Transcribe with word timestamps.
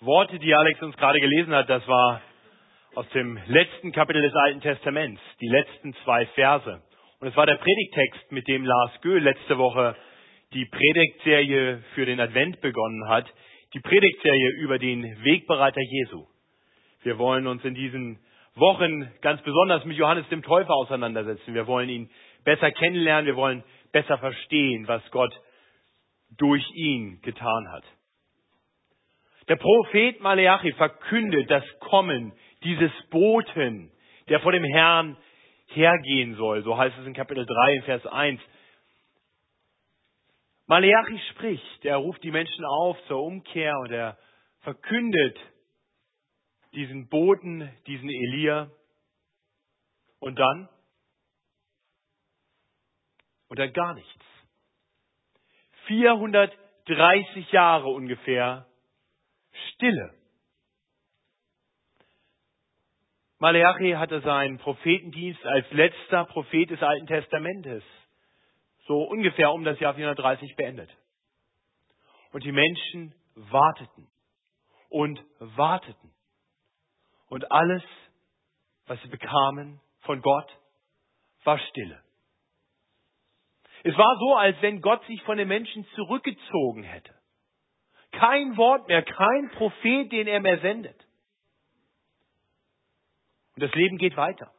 Worte, 0.00 0.38
die 0.38 0.54
Alex 0.54 0.82
uns 0.82 0.94
gerade 0.98 1.18
gelesen 1.20 1.54
hat, 1.54 1.70
das 1.70 1.86
war 1.88 2.20
aus 2.94 3.08
dem 3.14 3.38
letzten 3.46 3.92
Kapitel 3.92 4.20
des 4.20 4.34
Alten 4.34 4.60
Testaments, 4.60 5.22
die 5.40 5.48
letzten 5.48 5.94
zwei 6.04 6.26
Verse. 6.26 6.82
Und 7.18 7.28
es 7.28 7.36
war 7.36 7.46
der 7.46 7.56
Predigtext, 7.56 8.30
mit 8.30 8.46
dem 8.46 8.66
Lars 8.66 8.90
Göhl 9.00 9.22
letzte 9.22 9.56
Woche 9.56 9.96
die 10.52 10.66
Predigtserie 10.66 11.82
für 11.94 12.04
den 12.04 12.20
Advent 12.20 12.60
begonnen 12.60 13.08
hat, 13.08 13.26
die 13.72 13.80
Predigtserie 13.80 14.50
über 14.60 14.78
den 14.78 15.02
Wegbereiter 15.24 15.80
Jesu. 15.80 16.26
Wir 17.02 17.16
wollen 17.16 17.46
uns 17.46 17.64
in 17.64 17.74
diesen 17.74 18.18
Wochen 18.54 19.10
ganz 19.22 19.40
besonders 19.42 19.86
mit 19.86 19.96
Johannes 19.96 20.28
dem 20.28 20.42
Täufer 20.42 20.74
auseinandersetzen. 20.74 21.54
Wir 21.54 21.66
wollen 21.66 21.88
ihn 21.88 22.10
besser 22.44 22.70
kennenlernen, 22.70 23.24
wir 23.24 23.36
wollen 23.36 23.64
besser 23.92 24.18
verstehen, 24.18 24.86
was 24.88 25.02
Gott 25.10 25.32
durch 26.36 26.64
ihn 26.74 27.20
getan 27.22 27.72
hat. 27.72 27.84
Der 29.48 29.56
Prophet 29.56 30.20
Maleachi 30.20 30.72
verkündet 30.72 31.50
das 31.50 31.64
Kommen 31.80 32.32
dieses 32.64 32.90
Boten, 33.10 33.92
der 34.28 34.40
vor 34.40 34.52
dem 34.52 34.64
Herrn 34.64 35.16
hergehen 35.68 36.34
soll. 36.36 36.62
So 36.64 36.76
heißt 36.76 36.96
es 36.98 37.06
in 37.06 37.14
Kapitel 37.14 37.46
3, 37.46 37.82
Vers 37.82 38.06
1. 38.06 38.40
Maleachi 40.66 41.20
spricht, 41.30 41.84
er 41.84 41.98
ruft 41.98 42.24
die 42.24 42.32
Menschen 42.32 42.64
auf 42.64 42.98
zur 43.06 43.22
Umkehr 43.22 43.78
und 43.78 43.92
er 43.92 44.18
verkündet 44.60 45.38
diesen 46.72 47.08
Boten, 47.08 47.72
diesen 47.86 48.08
Elia. 48.08 48.70
Und 50.18 50.38
dann? 50.38 50.68
Und 53.48 53.60
dann 53.60 53.72
gar 53.72 53.94
nichts. 53.94 54.24
430 55.86 57.52
Jahre 57.52 57.88
ungefähr 57.88 58.66
Stille. 59.76 60.10
Maleachi 63.38 63.92
hatte 63.92 64.22
seinen 64.22 64.56
Prophetendienst 64.56 65.44
als 65.44 65.70
letzter 65.70 66.24
Prophet 66.24 66.70
des 66.70 66.82
Alten 66.82 67.06
Testamentes 67.06 67.82
so 68.86 69.02
ungefähr 69.02 69.52
um 69.52 69.64
das 69.64 69.78
Jahr 69.78 69.94
430 69.94 70.56
beendet. 70.56 70.90
Und 72.32 72.44
die 72.44 72.52
Menschen 72.52 73.14
warteten 73.34 74.08
und 74.88 75.22
warteten. 75.38 76.10
Und 77.28 77.50
alles, 77.52 77.82
was 78.86 79.00
sie 79.02 79.08
bekamen 79.08 79.80
von 80.00 80.22
Gott, 80.22 80.58
war 81.44 81.58
Stille. 81.58 82.02
Es 83.84 83.96
war 83.98 84.16
so, 84.20 84.36
als 84.36 84.56
wenn 84.62 84.80
Gott 84.80 85.04
sich 85.04 85.20
von 85.24 85.36
den 85.36 85.48
Menschen 85.48 85.86
zurückgezogen 85.94 86.82
hätte. 86.82 87.15
Kein 88.16 88.56
Wort 88.56 88.88
mehr, 88.88 89.02
kein 89.02 89.50
Prophet, 89.50 90.10
den 90.10 90.26
er 90.26 90.40
mehr 90.40 90.58
sendet. 90.60 90.96
Und 93.54 93.62
das 93.62 93.74
Leben 93.74 93.98
geht 93.98 94.16
weiter. 94.16 94.50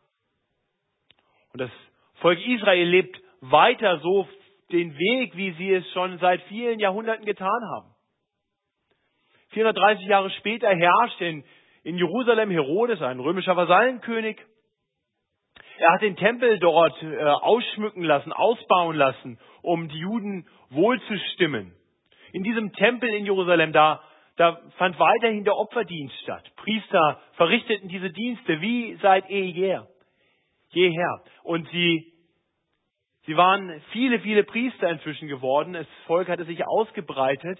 Und 1.53 1.61
das 1.61 1.71
Volk 2.15 2.39
Israel 2.45 2.87
lebt 2.87 3.19
weiter 3.41 3.99
so 3.99 4.27
den 4.71 4.95
Weg, 4.97 5.35
wie 5.35 5.53
sie 5.53 5.73
es 5.73 5.91
schon 5.91 6.19
seit 6.19 6.41
vielen 6.43 6.79
Jahrhunderten 6.79 7.25
getan 7.25 7.63
haben. 7.71 7.95
430 9.49 10.05
Jahre 10.05 10.29
später 10.31 10.69
herrscht 10.69 11.21
in, 11.21 11.43
in 11.83 11.97
Jerusalem 11.97 12.51
Herodes, 12.51 13.01
ein 13.01 13.19
römischer 13.19 13.55
Vasallenkönig. 13.55 14.39
Er 15.79 15.93
hat 15.93 16.01
den 16.01 16.15
Tempel 16.15 16.59
dort 16.59 17.01
äh, 17.01 17.23
ausschmücken 17.23 18.03
lassen, 18.03 18.33
ausbauen 18.33 18.97
lassen, 18.97 19.39
um 19.61 19.87
die 19.87 19.99
Juden 19.99 20.47
wohlzustimmen. 20.69 21.73
In 22.33 22.43
diesem 22.43 22.73
Tempel 22.73 23.09
in 23.09 23.25
Jerusalem, 23.25 23.71
da, 23.73 24.01
da 24.35 24.59
fand 24.77 24.99
weiterhin 24.99 25.43
der 25.43 25.55
Opferdienst 25.55 26.15
statt. 26.21 26.43
Priester 26.57 27.21
verrichteten 27.33 27.89
diese 27.89 28.09
Dienste 28.11 28.61
wie 28.61 28.95
seit 29.01 29.29
jeher. 29.29 29.87
jeher. 30.69 31.23
Und 31.43 31.67
sie, 31.69 32.13
sie 33.25 33.37
waren 33.37 33.81
viele, 33.91 34.19
viele 34.19 34.43
Priester 34.43 34.89
inzwischen 34.89 35.27
geworden. 35.27 35.73
Das 35.73 35.87
Volk 36.05 36.27
hatte 36.29 36.45
sich 36.45 36.65
ausgebreitet. 36.67 37.59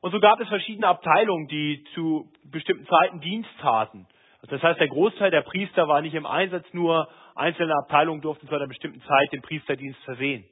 Und 0.00 0.12
so 0.12 0.20
gab 0.20 0.40
es 0.40 0.48
verschiedene 0.48 0.88
Abteilungen, 0.88 1.46
die 1.48 1.84
zu 1.94 2.32
bestimmten 2.44 2.86
Zeiten 2.86 3.20
Dienst 3.20 3.50
taten. 3.60 4.06
Das 4.48 4.62
heißt, 4.62 4.80
der 4.80 4.88
Großteil 4.88 5.30
der 5.30 5.42
Priester 5.42 5.86
war 5.86 6.00
nicht 6.00 6.14
im 6.14 6.24
Einsatz, 6.24 6.64
nur 6.72 7.08
einzelne 7.34 7.74
Abteilungen 7.74 8.22
durften 8.22 8.48
zu 8.48 8.54
einer 8.54 8.66
bestimmten 8.66 9.02
Zeit 9.02 9.32
den 9.32 9.42
Priesterdienst 9.42 10.02
versehen. 10.04 10.44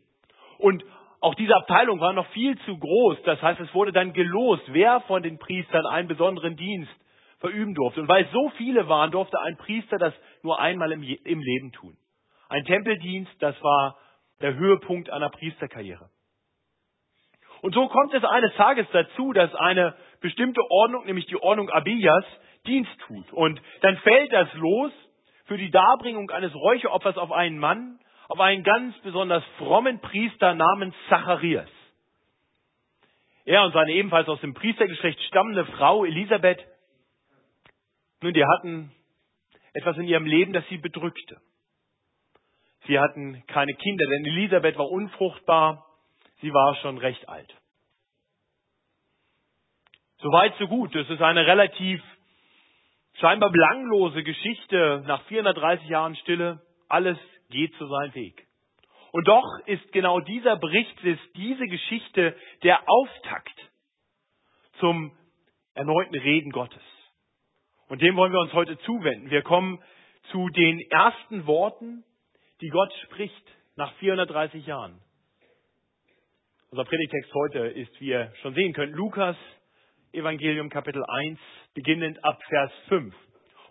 Und 0.58 0.84
auch 1.20 1.34
diese 1.34 1.54
Abteilung 1.56 2.00
war 2.00 2.12
noch 2.12 2.26
viel 2.28 2.56
zu 2.60 2.78
groß. 2.78 3.22
Das 3.24 3.42
heißt, 3.42 3.60
es 3.60 3.74
wurde 3.74 3.92
dann 3.92 4.12
gelost, 4.12 4.62
wer 4.68 5.00
von 5.02 5.22
den 5.22 5.38
Priestern 5.38 5.86
einen 5.86 6.08
besonderen 6.08 6.56
Dienst 6.56 6.92
verüben 7.38 7.74
durfte. 7.74 8.00
Und 8.00 8.08
weil 8.08 8.24
es 8.24 8.30
so 8.32 8.50
viele 8.56 8.88
waren, 8.88 9.10
durfte 9.10 9.40
ein 9.40 9.56
Priester 9.56 9.98
das 9.98 10.14
nur 10.42 10.60
einmal 10.60 10.92
im, 10.92 11.02
im 11.02 11.40
Leben 11.40 11.72
tun. 11.72 11.96
Ein 12.48 12.64
Tempeldienst, 12.64 13.32
das 13.40 13.60
war 13.62 13.96
der 14.40 14.54
Höhepunkt 14.54 15.10
einer 15.10 15.28
Priesterkarriere. 15.28 16.08
Und 17.60 17.74
so 17.74 17.88
kommt 17.88 18.14
es 18.14 18.24
eines 18.24 18.54
Tages 18.54 18.86
dazu, 18.92 19.32
dass 19.32 19.52
eine 19.56 19.96
bestimmte 20.20 20.60
Ordnung, 20.70 21.06
nämlich 21.06 21.26
die 21.26 21.40
Ordnung 21.40 21.68
Abiyas, 21.70 22.24
Dienst 22.66 22.96
tut. 23.06 23.32
Und 23.32 23.60
dann 23.80 23.96
fällt 23.98 24.32
das 24.32 24.52
los 24.54 24.92
für 25.46 25.56
die 25.56 25.70
Darbringung 25.70 26.30
eines 26.30 26.54
Räucheropfers 26.54 27.16
auf 27.16 27.32
einen 27.32 27.58
Mann, 27.58 27.98
auf 28.28 28.40
einen 28.40 28.62
ganz 28.62 28.96
besonders 29.00 29.42
frommen 29.56 30.00
Priester 30.00 30.54
namens 30.54 30.94
Zacharias. 31.08 31.68
Er 33.44 33.64
und 33.64 33.72
seine 33.72 33.92
ebenfalls 33.92 34.28
aus 34.28 34.40
dem 34.42 34.52
Priestergeschlecht 34.52 35.20
stammende 35.22 35.64
Frau 35.64 36.04
Elisabeth, 36.04 36.62
nun, 38.20 38.34
die 38.34 38.44
hatten 38.44 38.92
etwas 39.72 39.96
in 39.96 40.04
ihrem 40.04 40.26
Leben, 40.26 40.52
das 40.52 40.66
sie 40.68 40.78
bedrückte. 40.78 41.40
Sie 42.86 42.98
hatten 42.98 43.44
keine 43.46 43.74
Kinder, 43.74 44.04
denn 44.06 44.24
Elisabeth 44.26 44.76
war 44.76 44.90
unfruchtbar, 44.90 45.86
sie 46.40 46.52
war 46.52 46.74
schon 46.76 46.98
recht 46.98 47.28
alt. 47.28 47.54
Soweit, 50.20 50.54
so 50.58 50.66
gut. 50.66 50.94
Das 50.94 51.08
ist 51.08 51.22
eine 51.22 51.46
relativ 51.46 52.02
scheinbar 53.20 53.50
belanglose 53.50 54.24
Geschichte 54.24 55.04
nach 55.06 55.22
430 55.26 55.88
Jahren 55.88 56.16
Stille. 56.16 56.60
Alles 56.88 57.18
geht 57.50 57.74
zu 57.76 57.86
seinem 57.86 58.14
Weg. 58.14 58.46
Und 59.12 59.26
doch 59.26 59.46
ist 59.66 59.90
genau 59.92 60.20
dieser 60.20 60.56
Bericht, 60.56 61.02
ist 61.02 61.20
diese 61.34 61.66
Geschichte 61.66 62.36
der 62.62 62.82
Auftakt 62.86 63.70
zum 64.80 65.16
erneuten 65.74 66.14
Reden 66.14 66.50
Gottes. 66.50 66.82
Und 67.88 68.02
dem 68.02 68.16
wollen 68.16 68.32
wir 68.32 68.40
uns 68.40 68.52
heute 68.52 68.78
zuwenden. 68.80 69.30
Wir 69.30 69.42
kommen 69.42 69.82
zu 70.30 70.48
den 70.50 70.78
ersten 70.90 71.46
Worten, 71.46 72.04
die 72.60 72.68
Gott 72.68 72.92
spricht 73.04 73.44
nach 73.76 73.92
430 73.94 74.66
Jahren. 74.66 75.00
Unser 76.70 76.84
Predigtext 76.84 77.32
heute 77.32 77.60
ist, 77.60 77.98
wie 78.00 78.08
ihr 78.08 78.30
schon 78.42 78.54
sehen 78.54 78.74
könnt, 78.74 78.92
Lukas 78.94 79.36
Evangelium 80.12 80.68
Kapitel 80.68 81.02
1, 81.02 81.38
beginnend 81.74 82.22
ab 82.24 82.38
Vers 82.48 82.72
5. 82.88 83.14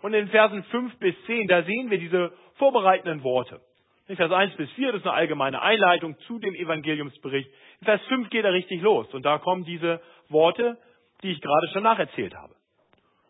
Und 0.02 0.14
in 0.14 0.28
Versen 0.28 0.64
5 0.64 0.98
bis 0.98 1.14
10, 1.26 1.46
da 1.46 1.62
sehen 1.62 1.90
wir 1.90 1.98
diese 1.98 2.32
vorbereitenden 2.54 3.22
Worte. 3.22 3.60
In 4.08 4.16
Vers 4.16 4.32
1 4.32 4.56
bis 4.56 4.70
4, 4.70 4.92
das 4.92 5.00
ist 5.02 5.06
eine 5.06 5.14
allgemeine 5.14 5.60
Einleitung 5.60 6.18
zu 6.20 6.38
dem 6.38 6.54
Evangeliumsbericht. 6.54 7.50
In 7.80 7.84
Vers 7.84 8.00
5 8.08 8.30
geht 8.30 8.44
er 8.44 8.54
richtig 8.54 8.80
los. 8.80 9.06
Und 9.12 9.22
da 9.24 9.36
kommen 9.36 9.64
diese 9.64 10.00
Worte, 10.30 10.78
die 11.22 11.30
ich 11.30 11.40
gerade 11.42 11.68
schon 11.72 11.82
nacherzählt 11.82 12.34
habe. 12.34 12.54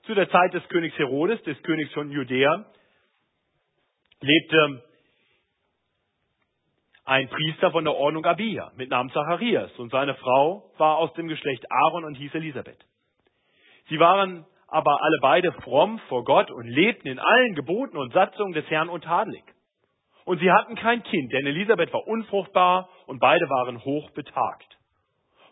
Zu 0.05 0.15
der 0.15 0.31
Zeit 0.31 0.55
des 0.55 0.67
Königs 0.69 0.97
Herodes, 0.97 1.43
des 1.43 1.61
Königs 1.65 1.93
von 1.93 2.13
Judäa, 2.13 2.65
lebte 4.21 4.85
ein 7.05 7.29
Priester 7.29 7.73
von 7.73 7.85
der 7.85 7.95
Ordnung 7.95 8.25
Abia 8.25 8.71
mit 8.77 8.91
Namen 8.91 9.11
Zacharias 9.11 9.73
und 9.79 9.91
seine 9.91 10.15
Frau 10.15 10.71
war 10.77 10.99
aus 10.99 11.13
dem 11.15 11.27
Geschlecht 11.27 11.65
Aaron 11.71 12.05
und 12.05 12.15
hieß 12.15 12.35
Elisabeth. 12.35 12.79
Sie 13.89 13.99
waren 13.99 14.47
aber 14.69 15.03
alle 15.03 15.19
beide 15.23 15.53
fromm 15.53 15.99
vor 16.09 16.25
Gott 16.25 16.51
und 16.51 16.67
lebten 16.67 17.09
in 17.09 17.19
allen 17.19 17.55
Geboten 17.55 17.97
und 17.97 18.13
Satzungen 18.13 18.53
des 18.53 18.69
Herrn 18.71 18.91
untadelig. 18.91 19.43
Und 20.29 20.41
sie 20.41 20.53
hatten 20.53 20.75
kein 20.75 21.03
Kind, 21.05 21.33
denn 21.33 21.47
Elisabeth 21.47 21.91
war 21.91 22.07
unfruchtbar 22.07 22.91
und 23.07 23.19
beide 23.19 23.49
waren 23.49 23.83
hoch 23.83 24.11
betagt. 24.11 24.77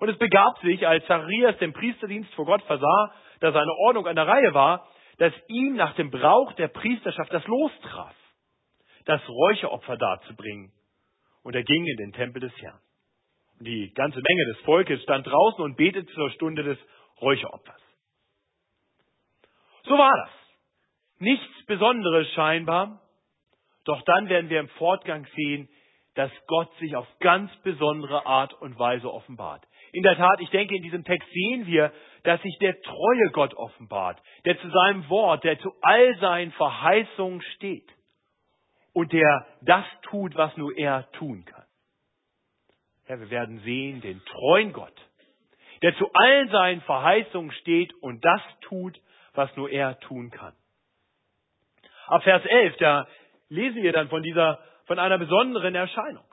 Und 0.00 0.10
es 0.10 0.18
begab 0.18 0.58
sich, 0.60 0.86
als 0.86 1.02
Zacharias 1.06 1.56
den 1.56 1.72
Priesterdienst 1.72 2.34
vor 2.34 2.44
Gott 2.44 2.60
versah, 2.64 3.14
da 3.40 3.52
seine 3.52 3.72
Ordnung 3.86 4.06
an 4.06 4.16
der 4.16 4.26
Reihe 4.26 4.52
war, 4.52 4.86
dass 5.16 5.32
ihm 5.48 5.76
nach 5.76 5.94
dem 5.94 6.10
Brauch 6.10 6.52
der 6.56 6.68
Priesterschaft 6.68 7.32
das 7.32 7.46
Los 7.46 7.72
traf, 7.84 8.14
das 9.06 9.26
Räucheropfer 9.26 9.96
darzubringen. 9.96 10.70
Und 11.42 11.56
er 11.56 11.62
ging 11.62 11.86
in 11.86 11.96
den 11.96 12.12
Tempel 12.12 12.42
des 12.42 12.52
Herrn. 12.60 12.78
Und 13.58 13.66
die 13.66 13.94
ganze 13.94 14.20
Menge 14.20 14.44
des 14.52 14.58
Volkes 14.66 15.02
stand 15.04 15.26
draußen 15.26 15.64
und 15.64 15.78
betete 15.78 16.06
zur 16.12 16.30
Stunde 16.32 16.62
des 16.62 16.78
Räucheropfers. 17.22 17.80
So 19.84 19.96
war 19.96 20.12
das. 20.18 20.30
Nichts 21.18 21.64
Besonderes 21.64 22.30
scheinbar, 22.34 23.00
doch 23.86 24.02
dann 24.02 24.28
werden 24.28 24.50
wir 24.50 24.60
im 24.60 24.68
Fortgang 24.70 25.26
sehen, 25.34 25.68
dass 26.14 26.30
Gott 26.46 26.74
sich 26.78 26.96
auf 26.96 27.06
ganz 27.20 27.54
besondere 27.62 28.26
Art 28.26 28.54
und 28.54 28.78
Weise 28.78 29.12
offenbart. 29.12 29.62
In 29.92 30.02
der 30.02 30.16
Tat, 30.16 30.40
ich 30.40 30.50
denke, 30.50 30.74
in 30.74 30.82
diesem 30.82 31.04
Text 31.04 31.28
sehen 31.30 31.66
wir, 31.66 31.92
dass 32.24 32.40
sich 32.42 32.58
der 32.58 32.80
treue 32.82 33.30
Gott 33.32 33.54
offenbart, 33.54 34.20
der 34.44 34.58
zu 34.58 34.68
seinem 34.68 35.08
Wort, 35.08 35.44
der 35.44 35.58
zu 35.60 35.72
all 35.82 36.18
seinen 36.18 36.52
Verheißungen 36.52 37.40
steht 37.54 37.88
und 38.92 39.12
der 39.12 39.46
das 39.62 39.84
tut, 40.02 40.34
was 40.36 40.56
nur 40.56 40.76
er 40.76 41.10
tun 41.12 41.44
kann. 41.44 41.64
Ja, 43.08 43.20
wir 43.20 43.30
werden 43.30 43.60
sehen 43.60 44.00
den 44.00 44.24
treuen 44.24 44.72
Gott, 44.72 44.96
der 45.82 45.94
zu 45.96 46.10
allen 46.12 46.48
seinen 46.48 46.80
Verheißungen 46.80 47.52
steht 47.52 47.92
und 48.02 48.24
das 48.24 48.40
tut, 48.62 49.00
was 49.34 49.54
nur 49.56 49.70
er 49.70 50.00
tun 50.00 50.30
kann. 50.30 50.54
Ab 52.08 52.22
Vers 52.22 52.44
11, 52.44 52.76
da 52.78 53.06
lesen 53.48 53.82
wir 53.82 53.92
dann 53.92 54.08
von 54.08 54.22
dieser, 54.22 54.58
von 54.86 54.98
einer 54.98 55.18
besonderen 55.18 55.74
Erscheinung. 55.74 56.24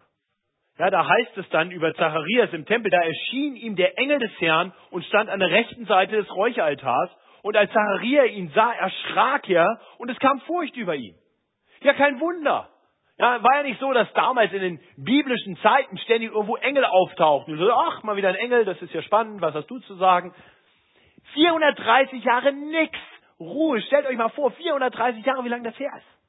Ja, 0.79 0.89
da 0.89 1.07
heißt 1.07 1.37
es 1.37 1.47
dann 1.49 1.69
über 1.69 1.93
Zacharias 1.93 2.51
im 2.51 2.65
Tempel, 2.65 2.89
da 2.89 2.99
erschien 2.99 3.55
ihm 3.55 3.75
der 3.75 3.97
Engel 3.99 4.19
des 4.19 4.31
Herrn 4.39 4.73
und 4.89 5.05
stand 5.05 5.29
an 5.29 5.39
der 5.39 5.51
rechten 5.51 5.85
Seite 5.85 6.15
des 6.15 6.35
Räucheraltars. 6.35 7.11
Und 7.43 7.55
als 7.55 7.71
Zachariah 7.71 8.25
ihn 8.25 8.49
sah, 8.55 8.71
erschrak 8.73 9.49
er 9.49 9.79
und 9.97 10.09
es 10.09 10.17
kam 10.17 10.39
Furcht 10.41 10.75
über 10.75 10.95
ihn. 10.95 11.15
Ja, 11.81 11.93
kein 11.93 12.19
Wunder. 12.19 12.69
Ja, 13.19 13.43
war 13.43 13.57
ja 13.57 13.63
nicht 13.63 13.79
so, 13.79 13.93
dass 13.93 14.11
damals 14.13 14.51
in 14.53 14.61
den 14.61 14.79
biblischen 14.97 15.57
Zeiten 15.57 15.97
ständig 15.99 16.31
irgendwo 16.31 16.55
Engel 16.55 16.85
auftauchten. 16.85 17.53
Und 17.53 17.59
so, 17.59 17.71
ach, 17.71 18.01
mal 18.01 18.15
wieder 18.15 18.29
ein 18.29 18.35
Engel, 18.35 18.65
das 18.65 18.81
ist 18.81 18.93
ja 18.93 19.03
spannend, 19.03 19.41
was 19.41 19.53
hast 19.53 19.69
du 19.69 19.77
zu 19.79 19.95
sagen? 19.95 20.33
430 21.33 22.23
Jahre 22.23 22.51
nix. 22.51 22.97
Ruhe. 23.39 23.81
Stellt 23.81 24.07
euch 24.07 24.17
mal 24.17 24.29
vor, 24.29 24.51
430 24.51 25.23
Jahre, 25.25 25.43
wie 25.43 25.49
lange 25.49 25.63
das 25.69 25.77
her 25.77 25.91
ist. 25.97 26.22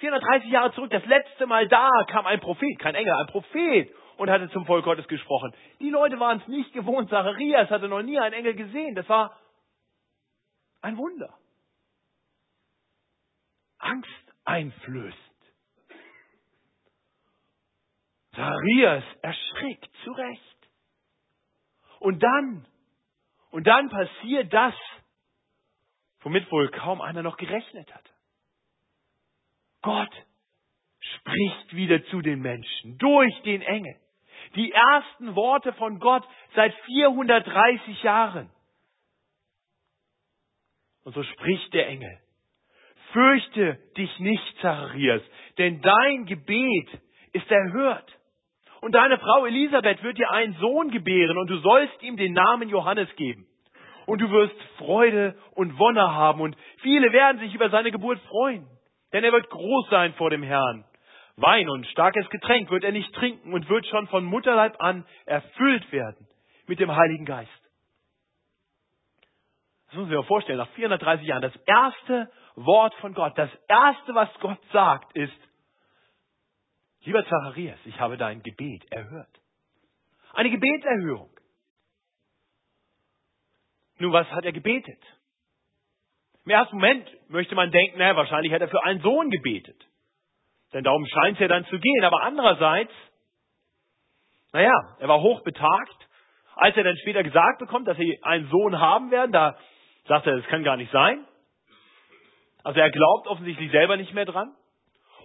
430 0.00 0.50
Jahre 0.50 0.72
zurück, 0.72 0.90
das 0.90 1.04
letzte 1.04 1.46
Mal 1.46 1.68
da 1.68 1.88
kam 2.08 2.26
ein 2.26 2.40
Prophet, 2.40 2.78
kein 2.78 2.94
Engel, 2.94 3.12
ein 3.12 3.26
Prophet 3.28 3.94
und 4.16 4.30
hatte 4.30 4.50
zum 4.50 4.66
Volk 4.66 4.84
Gottes 4.84 5.06
gesprochen. 5.08 5.54
Die 5.78 5.90
Leute 5.90 6.18
waren 6.18 6.40
es 6.40 6.48
nicht 6.48 6.72
gewohnt. 6.72 7.08
Zacharias 7.10 7.70
hatte 7.70 7.88
noch 7.88 8.02
nie 8.02 8.18
einen 8.18 8.34
Engel 8.34 8.54
gesehen. 8.54 8.94
Das 8.94 9.08
war 9.08 9.38
ein 10.80 10.96
Wunder. 10.96 11.34
Angst 13.78 14.34
einflößend. 14.44 15.20
Zacharias 18.34 19.04
erschrickt 19.22 19.90
zurecht. 20.04 20.68
Und 21.98 22.22
dann, 22.22 22.66
und 23.50 23.66
dann 23.66 23.90
passiert 23.90 24.52
das, 24.52 24.74
womit 26.20 26.50
wohl 26.50 26.70
kaum 26.70 27.00
einer 27.00 27.22
noch 27.22 27.36
gerechnet 27.36 27.94
hat. 27.94 28.10
Gott 29.82 30.12
spricht 31.00 31.74
wieder 31.74 32.04
zu 32.06 32.20
den 32.20 32.40
Menschen 32.40 32.98
durch 32.98 33.34
den 33.42 33.62
Engel. 33.62 33.96
Die 34.54 34.72
ersten 34.72 35.34
Worte 35.34 35.72
von 35.74 35.98
Gott 35.98 36.26
seit 36.54 36.74
430 36.86 38.02
Jahren. 38.02 38.50
Und 41.04 41.14
so 41.14 41.22
spricht 41.22 41.72
der 41.72 41.88
Engel. 41.88 42.18
Fürchte 43.12 43.78
dich 43.96 44.18
nicht, 44.20 44.56
Zacharias, 44.60 45.22
denn 45.58 45.80
dein 45.80 46.26
Gebet 46.26 46.88
ist 47.32 47.50
erhört. 47.50 48.16
Und 48.80 48.94
deine 48.94 49.18
Frau 49.18 49.46
Elisabeth 49.46 50.02
wird 50.02 50.18
dir 50.18 50.30
einen 50.30 50.54
Sohn 50.54 50.90
gebären 50.90 51.36
und 51.36 51.48
du 51.48 51.58
sollst 51.58 52.02
ihm 52.02 52.16
den 52.16 52.32
Namen 52.32 52.68
Johannes 52.68 53.08
geben. 53.16 53.46
Und 54.06 54.20
du 54.20 54.30
wirst 54.30 54.54
Freude 54.78 55.36
und 55.54 55.78
Wonne 55.78 56.14
haben 56.14 56.40
und 56.40 56.56
viele 56.80 57.12
werden 57.12 57.40
sich 57.40 57.54
über 57.54 57.70
seine 57.70 57.90
Geburt 57.90 58.18
freuen. 58.20 58.66
Denn 59.12 59.24
er 59.24 59.32
wird 59.32 59.50
groß 59.50 59.90
sein 59.90 60.14
vor 60.14 60.30
dem 60.30 60.42
Herrn. 60.42 60.84
Wein 61.36 61.68
und 61.68 61.86
starkes 61.86 62.28
Getränk 62.30 62.70
wird 62.70 62.84
er 62.84 62.92
nicht 62.92 63.12
trinken 63.14 63.52
und 63.52 63.68
wird 63.68 63.86
schon 63.86 64.08
von 64.08 64.24
Mutterleib 64.24 64.80
an 64.80 65.06
erfüllt 65.24 65.90
werden 65.90 66.28
mit 66.66 66.80
dem 66.80 66.94
Heiligen 66.94 67.24
Geist. 67.24 67.50
Das 69.86 69.96
muss 69.96 70.02
man 70.02 70.10
sich 70.10 70.16
mal 70.18 70.26
vorstellen, 70.26 70.58
nach 70.58 70.68
430 70.70 71.26
Jahren, 71.26 71.42
das 71.42 71.56
erste 71.66 72.30
Wort 72.54 72.94
von 72.96 73.14
Gott, 73.14 73.36
das 73.36 73.50
erste, 73.66 74.14
was 74.14 74.28
Gott 74.40 74.60
sagt, 74.72 75.16
ist, 75.16 75.32
lieber 77.00 77.24
Zacharias, 77.24 77.78
ich 77.86 77.98
habe 77.98 78.16
dein 78.16 78.42
Gebet 78.42 78.84
erhört. 78.92 79.40
Eine 80.32 80.50
Gebetserhörung. 80.50 81.30
Nun, 83.98 84.12
was 84.12 84.28
hat 84.28 84.44
er 84.44 84.52
gebetet? 84.52 85.02
Im 86.44 86.52
ersten 86.52 86.76
Moment 86.76 87.06
möchte 87.28 87.54
man 87.54 87.70
denken, 87.70 87.98
naja, 87.98 88.16
wahrscheinlich 88.16 88.52
hat 88.52 88.60
er 88.60 88.68
für 88.68 88.84
einen 88.84 89.00
Sohn 89.00 89.30
gebetet. 89.30 89.76
Denn 90.72 90.84
darum 90.84 91.04
scheint 91.06 91.34
es 91.34 91.40
ja 91.40 91.48
dann 91.48 91.66
zu 91.66 91.78
gehen. 91.78 92.04
Aber 92.04 92.22
andererseits, 92.22 92.92
naja, 94.52 94.72
er 94.98 95.08
war 95.08 95.20
hochbetagt. 95.20 96.08
Als 96.54 96.76
er 96.76 96.84
dann 96.84 96.96
später 96.98 97.22
gesagt 97.22 97.58
bekommt, 97.58 97.88
dass 97.88 97.96
sie 97.96 98.18
einen 98.22 98.48
Sohn 98.50 98.78
haben 98.78 99.10
werden, 99.10 99.32
da 99.32 99.56
sagt 100.06 100.26
er, 100.26 100.36
das 100.36 100.46
kann 100.46 100.62
gar 100.62 100.76
nicht 100.76 100.92
sein. 100.92 101.24
Also 102.62 102.80
er 102.80 102.90
glaubt 102.90 103.26
offensichtlich 103.26 103.70
selber 103.70 103.96
nicht 103.96 104.12
mehr 104.12 104.26
dran. 104.26 104.54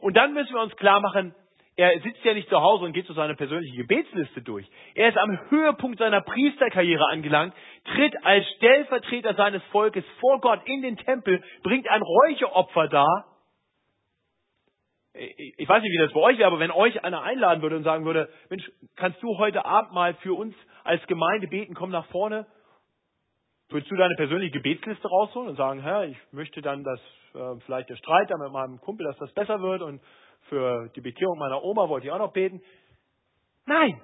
Und 0.01 0.15
dann 0.15 0.33
müssen 0.33 0.53
wir 0.53 0.61
uns 0.61 0.75
klar 0.77 1.01
machen, 1.01 1.35
er 1.77 1.99
sitzt 1.99 2.23
ja 2.23 2.33
nicht 2.33 2.47
zu 2.47 2.61
Hause 2.61 2.85
und 2.85 2.93
geht 2.93 3.05
so 3.05 3.13
seine 3.13 3.35
persönliche 3.35 3.75
Gebetsliste 3.75 4.41
durch. 4.41 4.65
Er 4.93 5.09
ist 5.09 5.17
am 5.17 5.37
Höhepunkt 5.49 5.99
seiner 5.99 6.21
Priesterkarriere 6.21 7.05
angelangt, 7.09 7.53
tritt 7.93 8.13
als 8.23 8.45
Stellvertreter 8.55 9.33
seines 9.33 9.61
Volkes 9.71 10.05
vor 10.21 10.39
Gott 10.39 10.61
in 10.65 10.81
den 10.81 10.95
Tempel, 10.95 11.43
bringt 11.63 11.89
ein 11.89 12.01
Räucheopfer 12.01 12.87
dar. 12.87 13.25
Ich 15.13 15.67
weiß 15.67 15.81
nicht, 15.81 15.91
wie 15.91 15.97
das 15.97 16.13
bei 16.13 16.19
euch 16.21 16.37
wäre, 16.37 16.47
aber 16.47 16.59
wenn 16.59 16.71
euch 16.71 17.03
einer 17.03 17.23
einladen 17.23 17.61
würde 17.61 17.77
und 17.77 17.83
sagen 17.83 18.05
würde, 18.05 18.29
Mensch, 18.49 18.69
kannst 18.95 19.21
du 19.21 19.37
heute 19.37 19.65
Abend 19.65 19.93
mal 19.93 20.13
für 20.15 20.33
uns 20.33 20.55
als 20.83 21.05
Gemeinde 21.07 21.47
beten, 21.47 21.73
komm 21.73 21.89
nach 21.89 22.05
vorne, 22.07 22.45
würdest 23.69 23.91
du 23.91 23.95
deine 23.95 24.15
persönliche 24.15 24.53
Gebetsliste 24.53 25.07
rausholen 25.07 25.49
und 25.49 25.55
sagen, 25.55 25.81
Herr, 25.81 26.05
ich 26.05 26.17
möchte 26.31 26.61
dann, 26.61 26.83
dass 26.83 26.99
äh, 27.33 27.59
vielleicht 27.65 27.89
der 27.89 27.95
Streit 27.95 28.29
da 28.29 28.37
mit 28.37 28.51
meinem 28.51 28.79
Kumpel, 28.79 29.05
dass 29.05 29.17
das 29.17 29.33
besser 29.33 29.61
wird 29.61 29.81
und 29.81 30.01
für 30.49 30.89
die 30.95 31.01
Bekehrung 31.01 31.37
meiner 31.37 31.63
Oma 31.63 31.89
wollte 31.89 32.07
ich 32.07 32.11
auch 32.11 32.19
noch 32.19 32.33
beten. 32.33 32.61
Nein. 33.65 34.01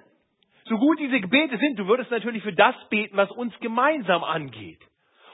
So 0.64 0.76
gut 0.76 0.98
diese 1.00 1.20
Gebete 1.20 1.58
sind, 1.58 1.78
du 1.78 1.86
würdest 1.86 2.10
natürlich 2.10 2.42
für 2.42 2.52
das 2.52 2.74
beten, 2.88 3.16
was 3.16 3.30
uns 3.32 3.52
gemeinsam 3.60 4.22
angeht. 4.22 4.78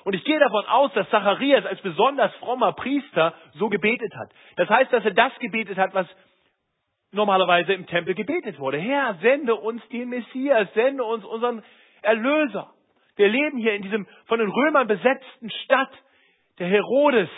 Und 0.05 0.15
ich 0.15 0.25
gehe 0.25 0.39
davon 0.39 0.65
aus, 0.67 0.93
dass 0.95 1.09
Zacharias 1.11 1.67
als 1.67 1.81
besonders 1.83 2.35
frommer 2.37 2.73
Priester 2.73 3.35
so 3.55 3.69
gebetet 3.69 4.15
hat. 4.17 4.31
Das 4.57 4.69
heißt, 4.69 4.93
dass 4.93 5.05
er 5.05 5.13
das 5.13 5.33
gebetet 5.39 5.77
hat, 5.77 5.93
was 5.93 6.07
normalerweise 7.13 7.75
im 7.75 7.87
Tempel 7.87 8.15
gebetet 8.15 8.59
wurde. 8.59 8.79
Herr, 8.79 9.19
sende 9.21 9.55
uns 9.55 9.87
den 9.89 10.09
Messias, 10.09 10.73
sende 10.75 11.05
uns 11.05 11.25
unseren 11.25 11.63
Erlöser. 12.03 12.71
Wir 13.17 13.29
leben 13.29 13.59
hier 13.59 13.75
in 13.75 13.83
diesem 13.83 14.07
von 14.27 14.39
den 14.39 14.49
Römern 14.49 14.87
besetzten 14.87 15.51
Stadt, 15.65 15.91
der 16.59 16.69
Herodes. 16.69 17.29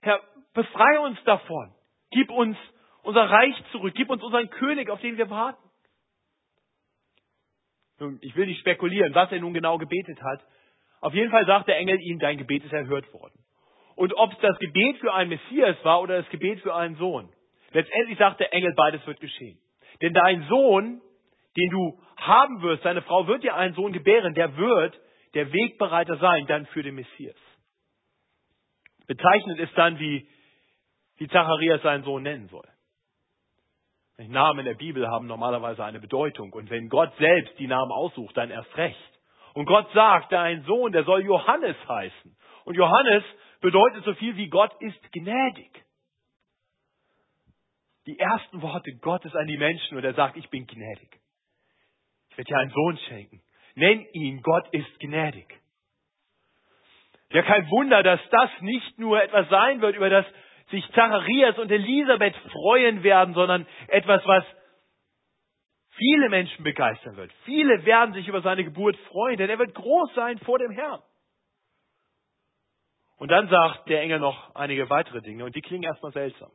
Herr, 0.00 0.20
befreie 0.54 1.00
uns 1.00 1.22
davon. 1.24 1.72
Gib 2.12 2.30
uns 2.30 2.56
unser 3.02 3.22
Reich 3.28 3.54
zurück. 3.72 3.94
Gib 3.94 4.10
uns 4.10 4.22
unseren 4.22 4.50
König, 4.50 4.90
auf 4.90 5.00
den 5.00 5.16
wir 5.16 5.30
warten. 5.30 5.70
Nun, 7.98 8.18
ich 8.22 8.34
will 8.34 8.46
nicht 8.46 8.60
spekulieren, 8.60 9.14
was 9.14 9.30
er 9.30 9.40
nun 9.40 9.52
genau 9.52 9.78
gebetet 9.78 10.22
hat. 10.22 10.40
Auf 11.00 11.14
jeden 11.14 11.30
Fall 11.30 11.46
sagt 11.46 11.68
der 11.68 11.76
Engel 11.76 12.00
ihm, 12.00 12.18
dein 12.18 12.38
Gebet 12.38 12.64
ist 12.64 12.72
erhört 12.72 13.12
worden. 13.12 13.38
Und 13.94 14.14
ob 14.14 14.32
es 14.32 14.38
das 14.40 14.58
Gebet 14.58 14.96
für 14.98 15.12
einen 15.12 15.30
Messias 15.30 15.76
war 15.82 16.00
oder 16.00 16.22
das 16.22 16.30
Gebet 16.30 16.60
für 16.60 16.74
einen 16.74 16.96
Sohn. 16.96 17.30
Letztendlich 17.72 18.18
sagt 18.18 18.40
der 18.40 18.52
Engel, 18.54 18.72
beides 18.74 19.06
wird 19.06 19.20
geschehen. 19.20 19.58
Denn 20.00 20.14
dein 20.14 20.42
Sohn, 20.48 21.00
den 21.56 21.70
du 21.70 22.00
haben 22.16 22.62
wirst, 22.62 22.84
deine 22.84 23.02
Frau 23.02 23.26
wird 23.26 23.42
dir 23.42 23.54
einen 23.54 23.74
Sohn 23.74 23.92
gebären, 23.92 24.34
der 24.34 24.56
wird 24.56 24.98
der 25.34 25.52
Wegbereiter 25.52 26.16
sein 26.16 26.46
dann 26.46 26.66
für 26.66 26.82
den 26.82 26.94
Messias. 26.94 27.36
Bezeichnet 29.06 29.58
ist 29.58 29.76
dann, 29.76 29.98
wie, 29.98 30.26
wie 31.16 31.28
Zacharias 31.28 31.82
seinen 31.82 32.04
Sohn 32.04 32.22
nennen 32.22 32.48
soll. 32.48 32.66
Namen 34.28 34.60
in 34.60 34.64
der 34.66 34.74
Bibel 34.74 35.08
haben 35.08 35.26
normalerweise 35.26 35.84
eine 35.84 36.00
Bedeutung. 36.00 36.52
Und 36.52 36.70
wenn 36.70 36.88
Gott 36.88 37.12
selbst 37.18 37.58
die 37.58 37.66
Namen 37.66 37.92
aussucht, 37.92 38.36
dann 38.36 38.50
erst 38.50 38.76
recht. 38.76 39.20
Und 39.54 39.66
Gott 39.66 39.90
sagt, 39.92 40.32
dein 40.32 40.62
Sohn, 40.64 40.92
der 40.92 41.04
soll 41.04 41.24
Johannes 41.24 41.76
heißen. 41.88 42.36
Und 42.64 42.74
Johannes 42.74 43.24
bedeutet 43.60 44.04
so 44.04 44.14
viel 44.14 44.36
wie 44.36 44.48
Gott 44.48 44.72
ist 44.80 45.12
gnädig. 45.12 45.84
Die 48.06 48.18
ersten 48.18 48.62
Worte 48.62 48.92
Gottes 49.00 49.34
an 49.34 49.46
die 49.46 49.58
Menschen 49.58 49.96
und 49.96 50.04
er 50.04 50.14
sagt, 50.14 50.36
ich 50.36 50.48
bin 50.50 50.66
gnädig. 50.66 51.20
Ich 52.30 52.38
werde 52.38 52.48
dir 52.48 52.58
einen 52.58 52.70
Sohn 52.70 52.98
schenken. 53.08 53.42
Nenn 53.74 54.04
ihn, 54.12 54.42
Gott 54.42 54.68
ist 54.72 54.98
gnädig. 55.00 55.60
Ja, 57.32 57.42
kein 57.42 57.68
Wunder, 57.70 58.02
dass 58.02 58.20
das 58.30 58.50
nicht 58.60 58.98
nur 58.98 59.22
etwas 59.22 59.48
sein 59.48 59.80
wird, 59.80 59.96
über 59.96 60.10
das 60.10 60.26
sich 60.70 60.86
Zacharias 60.92 61.58
und 61.58 61.70
Elisabeth 61.70 62.36
freuen 62.52 63.02
werden, 63.02 63.34
sondern 63.34 63.66
etwas, 63.88 64.22
was 64.26 64.44
viele 65.96 66.28
Menschen 66.28 66.64
begeistern 66.64 67.16
wird. 67.16 67.32
Viele 67.44 67.84
werden 67.84 68.14
sich 68.14 68.26
über 68.28 68.40
seine 68.42 68.64
Geburt 68.64 68.96
freuen, 69.08 69.36
denn 69.36 69.50
er 69.50 69.58
wird 69.58 69.74
groß 69.74 70.14
sein 70.14 70.38
vor 70.38 70.58
dem 70.58 70.70
Herrn. 70.70 71.02
Und 73.18 73.30
dann 73.30 73.48
sagt 73.48 73.88
der 73.88 74.00
Engel 74.00 74.18
noch 74.18 74.54
einige 74.54 74.88
weitere 74.88 75.20
Dinge 75.20 75.44
und 75.44 75.54
die 75.54 75.60
klingen 75.60 75.84
erstmal 75.84 76.12
seltsam. 76.12 76.50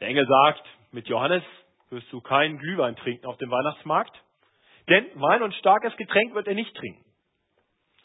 Der 0.00 0.08
Engel 0.08 0.26
sagt, 0.26 0.64
mit 0.90 1.06
Johannes 1.06 1.44
wirst 1.90 2.12
du 2.12 2.20
keinen 2.20 2.58
Glühwein 2.58 2.96
trinken 2.96 3.26
auf 3.26 3.36
dem 3.36 3.50
Weihnachtsmarkt, 3.50 4.20
denn 4.88 5.06
Wein 5.14 5.42
und 5.42 5.54
starkes 5.54 5.96
Getränk 5.96 6.34
wird 6.34 6.48
er 6.48 6.54
nicht 6.54 6.74
trinken. 6.74 7.04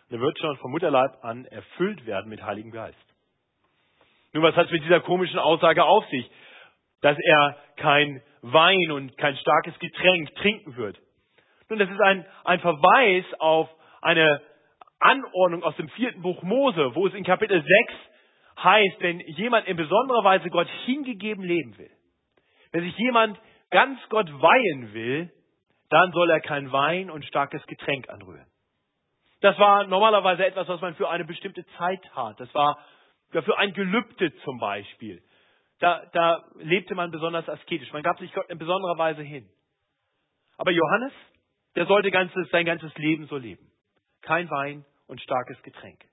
Er 0.09 0.19
wird 0.19 0.37
schon 0.37 0.57
vom 0.57 0.71
Mutterleib 0.71 1.23
an 1.23 1.45
erfüllt 1.45 2.05
werden 2.05 2.29
mit 2.29 2.43
Heiligem 2.43 2.71
Geist. 2.71 3.06
Nun, 4.37 4.45
was 4.45 4.55
hat 4.55 4.67
es 4.67 4.71
mit 4.71 4.83
dieser 4.83 4.99
komischen 4.99 5.39
Aussage 5.39 5.83
auf 5.83 6.07
sich, 6.09 6.29
dass 7.01 7.17
er 7.17 7.57
kein 7.77 8.21
Wein 8.43 8.91
und 8.91 9.17
kein 9.17 9.35
starkes 9.35 9.73
Getränk 9.79 10.35
trinken 10.35 10.75
wird? 10.75 10.95
Nun, 11.69 11.79
das 11.79 11.89
ist 11.89 11.99
ein, 11.99 12.23
ein 12.43 12.59
Verweis 12.59 13.25
auf 13.39 13.67
eine 13.99 14.39
Anordnung 14.99 15.63
aus 15.63 15.75
dem 15.77 15.89
vierten 15.89 16.21
Buch 16.21 16.43
Mose, 16.43 16.93
wo 16.93 17.07
es 17.07 17.15
in 17.15 17.23
Kapitel 17.23 17.63
6 17.63 17.93
heißt, 18.63 18.97
wenn 18.99 19.21
jemand 19.21 19.67
in 19.67 19.75
besonderer 19.75 20.23
Weise 20.23 20.51
Gott 20.51 20.67
hingegeben 20.85 21.43
leben 21.43 21.75
will, 21.79 21.89
wenn 22.73 22.83
sich 22.83 22.95
jemand 22.95 23.39
ganz 23.71 23.99
Gott 24.09 24.31
weihen 24.39 24.93
will, 24.93 25.33
dann 25.89 26.11
soll 26.11 26.29
er 26.29 26.41
kein 26.41 26.71
Wein 26.71 27.09
und 27.09 27.25
starkes 27.25 27.65
Getränk 27.65 28.07
anrühren. 28.09 28.45
Das 29.41 29.57
war 29.57 29.87
normalerweise 29.87 30.45
etwas, 30.45 30.67
was 30.67 30.81
man 30.81 30.93
für 30.93 31.09
eine 31.09 31.25
bestimmte 31.25 31.65
Zeit 31.77 32.03
tat. 32.13 32.39
Das 32.39 32.53
war 32.53 32.77
für 33.31 33.57
ein 33.57 33.73
Gelübde 33.73 34.33
zum 34.43 34.59
Beispiel. 34.59 35.21
Da, 35.79 36.05
da 36.13 36.43
lebte 36.55 36.95
man 36.95 37.11
besonders 37.11 37.47
asketisch. 37.47 37.91
Man 37.93 38.03
gab 38.03 38.17
sich 38.19 38.33
Gott 38.33 38.49
in 38.49 38.57
besonderer 38.57 38.97
Weise 38.97 39.21
hin. 39.21 39.47
Aber 40.57 40.71
Johannes, 40.71 41.13
der 41.75 41.85
sollte 41.85 42.09
ganzes, 42.09 42.49
sein 42.49 42.65
ganzes 42.65 42.93
Leben 42.95 43.27
so 43.27 43.37
leben. 43.37 43.71
Kein 44.21 44.49
Wein 44.49 44.85
und 45.07 45.21
starkes 45.21 45.61
Getränk. 45.61 46.03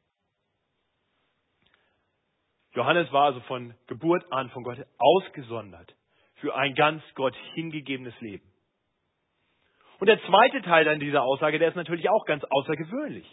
Johannes 2.75 3.11
war 3.13 3.27
also 3.27 3.41
von 3.41 3.75
Geburt 3.87 4.25
an 4.33 4.51
von 4.51 4.65
Gott 4.65 4.79
ausgesondert 4.99 5.95
für 6.37 6.55
ein 6.55 6.75
ganz 6.75 7.03
Gott 7.15 7.35
hingegebenes 7.55 8.21
Leben. 8.21 8.45
Und 10.01 10.09
der 10.09 10.21
zweite 10.25 10.61
Teil 10.63 10.85
dann 10.85 10.99
dieser 10.99 11.23
Aussage, 11.23 11.59
der 11.59 11.69
ist 11.69 11.77
natürlich 11.77 12.11
auch 12.11 12.27
ganz 12.27 12.45
außergewöhnlich. 12.45 13.27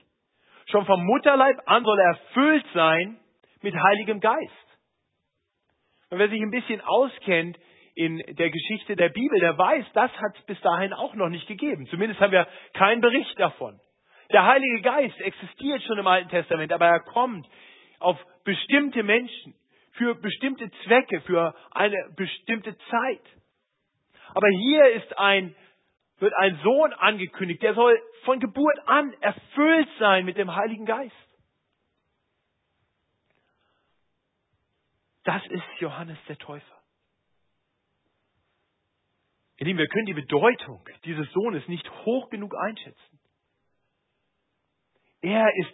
Schon 0.68 0.86
vom 0.86 1.04
Mutterleib 1.04 1.58
an 1.66 1.84
soll 1.84 2.00
er 2.00 2.08
erfüllt 2.08 2.66
sein 2.74 3.20
mit 3.62 3.76
Heiligem 3.76 4.20
Geist. 4.20 4.72
Und 6.10 6.20
wer 6.20 6.30
sich 6.30 6.42
ein 6.42 6.52
bisschen 6.52 6.82
auskennt 6.82 7.58
in 7.96 8.18
der 8.18 8.50
Geschichte 8.50 8.96
der 8.96 9.10
Bibel, 9.10 9.40
der 9.40 9.58
weiß, 9.58 9.86
das 9.94 10.12
hat 10.12 10.38
es 10.38 10.46
bis 10.46 10.60
dahin 10.62 10.94
auch 10.94 11.14
noch 11.16 11.30
nicht 11.30 11.48
gegeben. 11.48 11.88
Zumindest 11.88 12.20
haben 12.20 12.32
wir 12.32 12.48
keinen 12.74 13.02
Bericht 13.02 13.40
davon. 13.40 13.80
Der 14.32 14.46
Heilige 14.46 14.82
Geist 14.82 15.20
existiert 15.20 15.84
schon 15.84 16.00
im 16.00 16.08
Alten 16.08 16.30
Testament, 16.30 16.72
aber 16.72 16.88
er 16.88 17.02
kommt 17.02 17.48
auf 18.00 18.18
bestimmte 18.44 19.04
Menschen, 19.04 19.56
für 19.94 20.16
bestimmte 20.16 20.72
Zwecke, 20.84 21.22
für 21.22 21.54
eine 21.72 21.98
bestimmte 22.16 22.78
Zeit. 22.90 23.22
Aber 24.34 24.48
hier 24.48 24.86
ist 24.94 25.18
ein, 25.18 25.54
wird 26.20 26.34
ein 26.38 26.60
Sohn 26.64 26.94
angekündigt, 26.94 27.62
der 27.62 27.74
soll 27.74 28.02
von 28.24 28.40
Geburt 28.40 28.80
an 28.86 29.14
erfüllt 29.20 29.90
sein 30.00 30.26
mit 30.26 30.38
dem 30.38 30.56
Heiligen 30.56 30.86
Geist. 30.86 31.14
Das 35.24 35.46
ist 35.48 35.80
Johannes 35.80 36.18
der 36.28 36.38
Täufer. 36.38 36.82
Ihr 39.58 39.68
Lieben, 39.68 39.80
wir 39.80 39.88
können 39.88 40.08
die 40.08 40.14
Bedeutung 40.14 40.84
dieses 41.06 41.32
Sohnes 41.34 41.68
nicht 41.68 41.88
hoch 42.06 42.30
genug 42.30 42.56
einschätzen. 42.56 43.20
Er 45.22 45.48
ist 45.56 45.74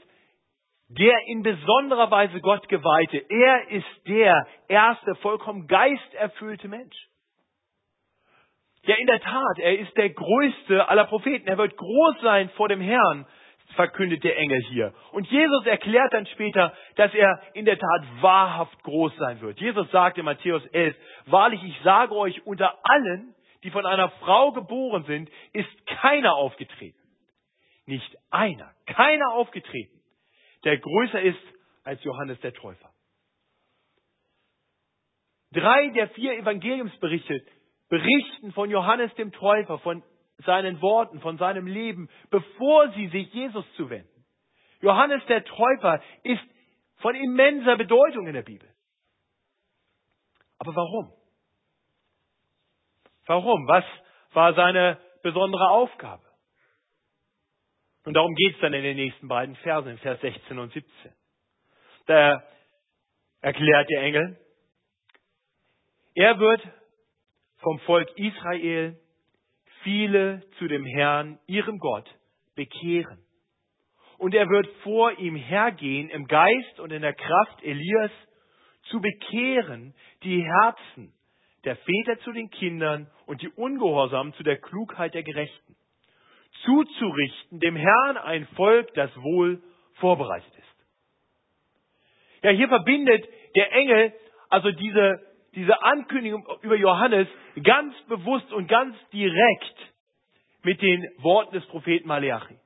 der 0.89 1.18
in 1.27 1.44
besonderer 1.44 2.12
Weise 2.12 2.39
Gott 2.42 2.68
geweihte. 2.70 3.18
Er 3.30 3.70
ist 3.70 4.08
der 4.08 4.48
erste, 4.68 5.16
vollkommen 5.16 5.68
geisterfüllte 5.68 6.68
Mensch. 6.68 6.96
Ja, 8.84 8.96
in 8.96 9.08
der 9.08 9.20
Tat, 9.20 9.60
er 9.60 9.80
ist 9.80 9.96
der 9.98 10.10
größte 10.10 10.88
aller 10.88 11.06
Propheten. 11.06 11.48
Er 11.48 11.58
wird 11.58 11.75
groß 11.75 12.22
sein 12.22 12.50
vor 12.51 12.70
dem 12.70 12.80
Herrn, 12.80 13.25
verkündet 13.77 14.25
der 14.25 14.38
Engel 14.38 14.60
hier. 14.63 14.93
Und 15.13 15.25
Jesus 15.27 15.65
erklärt 15.65 16.12
dann 16.12 16.25
später, 16.25 16.74
dass 16.96 17.13
er 17.13 17.41
in 17.53 17.63
der 17.63 17.79
Tat 17.79 18.03
wahrhaft 18.19 18.84
groß 18.84 19.15
sein 19.15 19.39
wird. 19.39 19.57
Jesus 19.62 19.89
sagt 19.91 20.17
in 20.17 20.25
Matthäus 20.25 20.65
11, 20.74 20.96
wahrlich, 21.27 21.63
ich 21.63 21.79
sage 21.84 22.13
euch, 22.13 22.46
unter 22.46 22.77
allen, 22.84 23.34
die 23.63 23.72
von 23.72 23.86
einer 23.86 24.10
Frau 24.10 24.51
geboren 24.51 25.05
sind, 25.05 25.29
ist 25.53 25.88
keiner 25.88 26.36
aufgetreten. 26.36 27.00
Nicht 27.86 28.17
einer, 28.29 28.74
keiner 28.86 29.31
aufgetreten, 29.31 30.01
der 30.65 30.77
größer 30.77 31.22
ist 31.22 31.39
als 31.86 32.03
Johannes 32.03 32.38
der 32.41 32.53
Täufer. 32.53 32.89
Drei 35.51 35.88
der 35.89 36.10
vier 36.10 36.38
Evangeliumsberichte 36.38 37.41
berichten 37.89 38.51
von 38.51 38.69
Johannes 38.69 39.13
dem 39.15 39.31
Täufer, 39.31 39.79
von 39.79 40.03
seinen 40.46 40.82
Worten, 40.82 41.20
von 41.22 41.38
seinem 41.38 41.67
Leben, 41.67 42.10
bevor 42.29 42.91
sie 42.94 43.08
sich 43.08 43.34
Jesus 43.34 43.65
zuwenden. 43.75 44.25
Johannes 44.82 45.25
der 45.27 45.44
Täufer 45.44 46.01
ist 46.24 46.44
von 46.98 47.15
immenser 47.15 47.77
Bedeutung 47.77 48.27
in 48.27 48.34
der 48.34 48.44
Bibel. 48.44 48.70
Aber 50.60 50.75
warum? 50.75 51.12
Warum? 53.25 53.67
Was 53.67 53.84
war 54.34 54.53
seine 54.53 55.00
besondere 55.22 55.70
Aufgabe? 55.70 56.24
Und 58.06 58.13
darum 58.13 58.34
geht 58.36 58.56
es 58.56 58.62
dann 58.62 58.74
in 58.74 58.84
den 58.84 58.96
nächsten 58.96 59.27
beiden 59.27 59.56
Versen, 59.58 59.91
in 59.91 59.98
Vers 59.98 60.22
16 60.22 60.58
und 60.60 60.72
17. 60.72 61.13
Da 62.06 62.44
erklärt 63.41 63.89
der 63.89 64.01
Engel, 64.01 64.39
er 66.15 66.39
wird 66.39 66.62
vom 67.58 67.79
Volk 67.82 68.10
Israel 68.17 69.00
viele 69.84 70.41
zu 70.57 70.67
dem 70.67 70.86
Herrn, 70.86 71.39
ihrem 71.48 71.79
Gott, 71.79 72.10
bekehren. 72.55 73.19
Und 74.17 74.34
er 74.34 74.50
wird 74.50 74.67
vor 74.84 75.17
ihm 75.19 75.36
hergehen 75.36 76.10
im 76.10 76.25
Geist 76.27 76.79
und 76.79 76.91
in 76.91 77.01
der 77.01 77.13
Kraft 77.13 77.63
Elias 77.63 78.12
zu 78.89 79.00
bekehren 79.00 79.93
die 80.24 80.43
Herzen 80.43 81.13
der 81.63 81.75
Väter 81.75 82.19
zu 82.19 82.31
den 82.31 82.50
Kindern 82.50 83.10
und 83.25 83.41
die 83.41 83.50
Ungehorsamen 83.50 84.34
zu 84.34 84.43
der 84.43 84.57
Klugheit 84.57 85.13
der 85.13 85.24
Gerechten. 85.24 85.75
Zuzurichten 86.63 87.60
dem 87.60 87.75
Herrn 87.75 88.17
ein 88.17 88.48
Volk, 88.55 88.93
das 88.96 89.15
wohl 89.17 89.62
vorbereitet 89.96 90.51
ist. 90.57 92.43
Ja, 92.43 92.51
hier 92.51 92.67
verbindet 92.67 93.27
der 93.55 93.72
Engel 93.74 94.13
also 94.50 94.72
diese 94.72 95.19
diese 95.58 95.82
Ankündigung 95.82 96.48
über 96.62 96.76
Johannes 96.76 97.28
ganz 97.64 97.96
bewusst 98.08 98.54
und 98.54 98.68
ganz 98.68 98.96
direkt 99.12 99.76
mit 100.62 100.80
den 100.84 101.04
Worten 101.18 101.56
des 101.56 101.66
Propheten 101.66 102.08
Maleachi. 102.08 102.60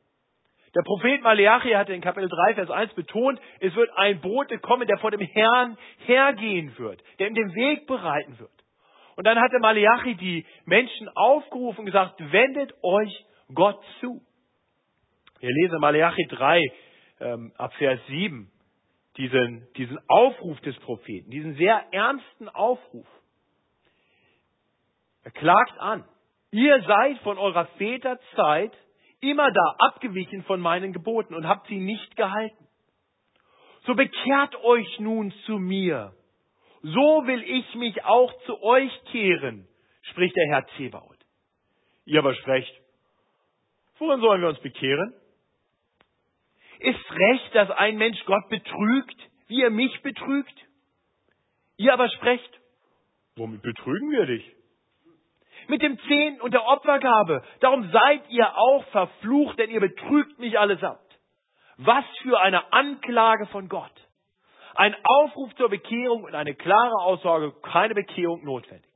Der 0.76 0.82
Prophet 0.82 1.22
Maleachi 1.22 1.72
hatte 1.72 1.94
in 1.94 2.02
Kapitel 2.02 2.28
3, 2.28 2.56
Vers 2.56 2.70
1 2.70 2.94
betont, 2.94 3.40
es 3.62 3.74
wird 3.76 3.90
ein 3.96 4.20
Bote 4.20 4.60
kommen, 4.60 4.88
der 4.88 4.98
vor 4.98 5.10
dem 5.10 5.22
Herrn 5.22 5.78
hergehen 6.06 6.78
wird, 6.78 7.02
der 7.18 7.28
ihm 7.28 7.36
den 7.36 7.56
Weg 7.56 7.88
bereiten 7.88 8.38
wird. 8.40 8.52
Und 9.16 9.26
dann 9.26 9.40
hatte 9.40 9.60
Maleachi 9.60 10.16
die 10.16 10.46
Menschen 10.66 11.08
aufgerufen 11.16 11.82
und 11.82 11.86
gesagt, 11.86 12.16
wendet 12.20 12.74
euch 12.84 13.26
Gott 13.54 13.82
zu. 14.02 14.22
Wir 15.40 15.50
lesen 15.50 15.80
Maleachi 15.80 16.28
3 16.28 16.62
ähm, 17.22 17.54
ab 17.58 17.74
Vers 17.76 18.02
7 18.08 18.52
diesen, 19.18 19.68
diesen 19.76 20.00
Aufruf 20.08 20.60
des 20.62 20.78
Propheten, 20.80 21.30
diesen 21.30 21.56
sehr 21.56 21.86
ernsten 21.92 22.50
Aufruf. 22.50 23.08
Er 25.24 25.32
klagt 25.32 25.78
an, 25.80 26.04
ihr 26.52 26.82
seid 26.84 27.18
von 27.20 27.38
eurer 27.38 27.66
Väterzeit 27.78 28.74
immer 29.20 29.52
da 29.52 29.76
abgewichen 29.80 30.44
von 30.44 30.60
meinen 30.60 30.94
Geboten 30.94 31.36
und 31.36 31.48
habt 31.48 31.68
sie 31.68 31.80
nicht 31.80 32.16
gehalten. 32.16 32.68
So 33.86 33.96
bekehrt 33.96 34.56
euch 34.64 35.00
nun 35.00 35.32
zu 35.46 35.58
mir. 35.58 36.14
So 36.82 37.28
will 37.28 37.44
ich 37.44 37.76
mich 37.76 38.04
auch 38.06 38.34
zu 38.46 38.62
euch 38.64 38.92
kehren, 39.12 39.68
spricht 40.02 40.36
der 40.36 40.48
Herr 40.48 40.68
Zebaoth. 40.78 41.18
Ihr 42.06 42.20
aber 42.20 42.34
sprecht, 42.34 42.74
worin 44.00 44.20
sollen 44.20 44.42
wir 44.42 44.50
uns 44.50 44.60
bekehren? 44.60 45.14
Ist 46.82 47.12
recht, 47.12 47.54
dass 47.54 47.70
ein 47.70 47.98
Mensch 47.98 48.18
Gott 48.26 48.50
betrügt, 48.50 49.16
wie 49.48 49.62
er 49.62 49.70
mich 49.70 50.02
betrügt? 50.02 50.54
Ihr 51.78 51.94
aber 51.94 52.10
sprecht, 52.10 52.60
womit 53.36 53.62
betrügen 53.62 54.10
wir 54.10 54.26
dich? 54.26 54.52
Mit 55.68 55.84
dem 55.84 56.00
Zehnten 56.08 56.42
und 56.42 56.56
der 56.56 56.66
Opfergabe. 56.66 57.44
Darum 57.60 57.88
seid 57.92 58.28
ihr 58.30 58.58
auch 58.58 58.84
verflucht, 58.86 59.60
denn 59.60 59.70
ihr 59.70 59.80
betrügt 59.80 60.40
mich 60.40 60.58
allesamt. 60.58 61.00
Was 61.78 62.04
für 62.24 62.40
eine 62.40 62.74
Anklage 62.74 63.46
von 63.48 63.70
Gott. 63.70 63.94
Ein 64.74 64.96
Aufruf 65.04 65.54
zur 65.56 65.70
Bekehrung 65.70 66.24
und 66.24 66.34
eine 66.34 66.56
klare 66.56 67.04
Aussage, 67.04 67.54
keine 67.62 67.94
Bekehrung 67.94 68.44
notwendig. 68.44 68.90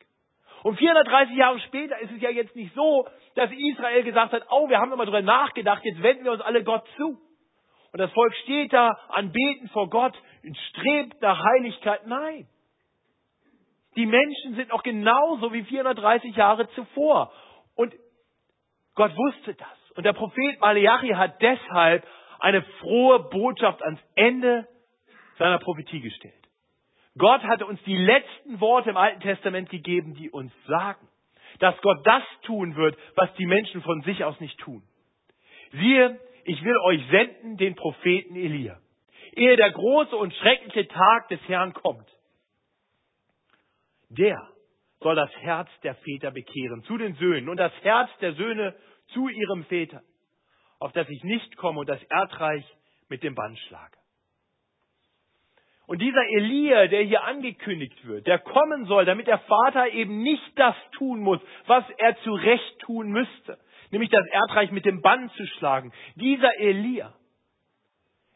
Und 0.63 0.79
430 0.79 1.35
Jahre 1.35 1.59
später 1.59 1.99
ist 1.99 2.11
es 2.11 2.21
ja 2.21 2.31
jetzt 2.31 2.55
nicht 2.55 2.73
so, 2.73 3.07
dass 3.35 3.51
Israel 3.51 4.01
gesagt 4.01 4.33
hat, 4.33 4.47
oh, 4.49 4.67
wir 4.69 4.79
haben 4.79 4.91
immer 4.91 5.05
darüber 5.05 5.21
nachgedacht, 5.21 5.85
jetzt 5.85 6.01
wenden 6.01 6.23
wir 6.23 6.31
uns 6.31 6.41
alle 6.41 6.63
Gott 6.63 6.87
zu. 6.97 7.21
Und 7.95 8.01
das 8.01 8.11
Volk 8.11 8.35
steht 8.43 8.73
da, 8.73 8.89
anbeten 9.07 9.69
vor 9.69 9.89
Gott 9.89 10.21
und 10.43 10.57
strebt 10.69 11.21
nach 11.21 11.41
Heiligkeit. 11.41 12.05
Nein. 12.05 12.45
Die 13.95 14.05
Menschen 14.05 14.55
sind 14.55 14.67
noch 14.67 14.83
genauso 14.83 15.53
wie 15.53 15.63
430 15.63 16.35
Jahre 16.35 16.69
zuvor. 16.71 17.31
Und 17.73 17.93
Gott 18.95 19.15
wusste 19.15 19.53
das. 19.53 19.91
Und 19.95 20.03
der 20.05 20.11
Prophet 20.11 20.59
Malachi 20.59 21.11
hat 21.11 21.41
deshalb 21.41 22.05
eine 22.39 22.63
frohe 22.81 23.29
Botschaft 23.29 23.81
ans 23.81 24.01
Ende 24.15 24.67
seiner 25.37 25.59
Prophetie 25.59 26.01
gestellt. 26.01 26.33
Gott 27.17 27.43
hatte 27.43 27.65
uns 27.65 27.81
die 27.83 27.95
letzten 27.95 28.59
Worte 28.59 28.89
im 28.89 28.97
Alten 28.97 29.21
Testament 29.21 29.69
gegeben, 29.69 30.15
die 30.15 30.29
uns 30.29 30.51
sagen, 30.67 31.07
dass 31.59 31.79
Gott 31.79 32.05
das 32.05 32.23
tun 32.41 32.75
wird, 32.75 32.97
was 33.15 33.33
die 33.35 33.45
Menschen 33.45 33.81
von 33.83 34.01
sich 34.01 34.25
aus 34.25 34.37
nicht 34.41 34.59
tun. 34.59 34.83
Siehe, 35.71 36.19
ich 36.45 36.63
will 36.63 36.77
euch 36.77 37.01
senden 37.09 37.57
den 37.57 37.75
Propheten 37.75 38.35
Elia, 38.35 38.79
ehe 39.33 39.57
der 39.57 39.71
große 39.71 40.15
und 40.15 40.33
schreckliche 40.35 40.87
Tag 40.87 41.27
des 41.29 41.39
Herrn 41.47 41.73
kommt. 41.73 42.07
Der 44.09 44.39
soll 44.99 45.15
das 45.15 45.31
Herz 45.37 45.69
der 45.83 45.95
Väter 45.95 46.31
bekehren 46.31 46.83
zu 46.83 46.97
den 46.97 47.15
Söhnen 47.15 47.49
und 47.49 47.57
das 47.57 47.73
Herz 47.81 48.09
der 48.21 48.33
Söhne 48.33 48.75
zu 49.13 49.27
ihrem 49.27 49.65
Väter, 49.65 50.01
auf 50.79 50.91
das 50.93 51.09
ich 51.09 51.23
nicht 51.23 51.57
komme 51.57 51.79
und 51.79 51.89
das 51.89 52.01
Erdreich 52.03 52.65
mit 53.09 53.23
dem 53.23 53.35
Bann 53.35 53.57
schlage. 53.67 53.97
Und 55.87 56.01
dieser 56.01 56.25
Elia, 56.29 56.87
der 56.87 57.03
hier 57.03 57.23
angekündigt 57.23 58.05
wird, 58.07 58.25
der 58.25 58.39
kommen 58.39 58.85
soll, 58.85 59.05
damit 59.05 59.27
der 59.27 59.39
Vater 59.39 59.89
eben 59.89 60.23
nicht 60.23 60.51
das 60.55 60.75
tun 60.93 61.19
muss, 61.19 61.39
was 61.67 61.83
er 61.97 62.17
zu 62.23 62.33
Recht 62.33 62.79
tun 62.79 63.09
müsste, 63.11 63.59
nämlich 63.91 64.09
das 64.09 64.25
Erdreich 64.27 64.71
mit 64.71 64.85
dem 64.85 65.01
Bann 65.01 65.29
zu 65.31 65.45
schlagen. 65.45 65.93
Dieser 66.15 66.59
Elia, 66.59 67.13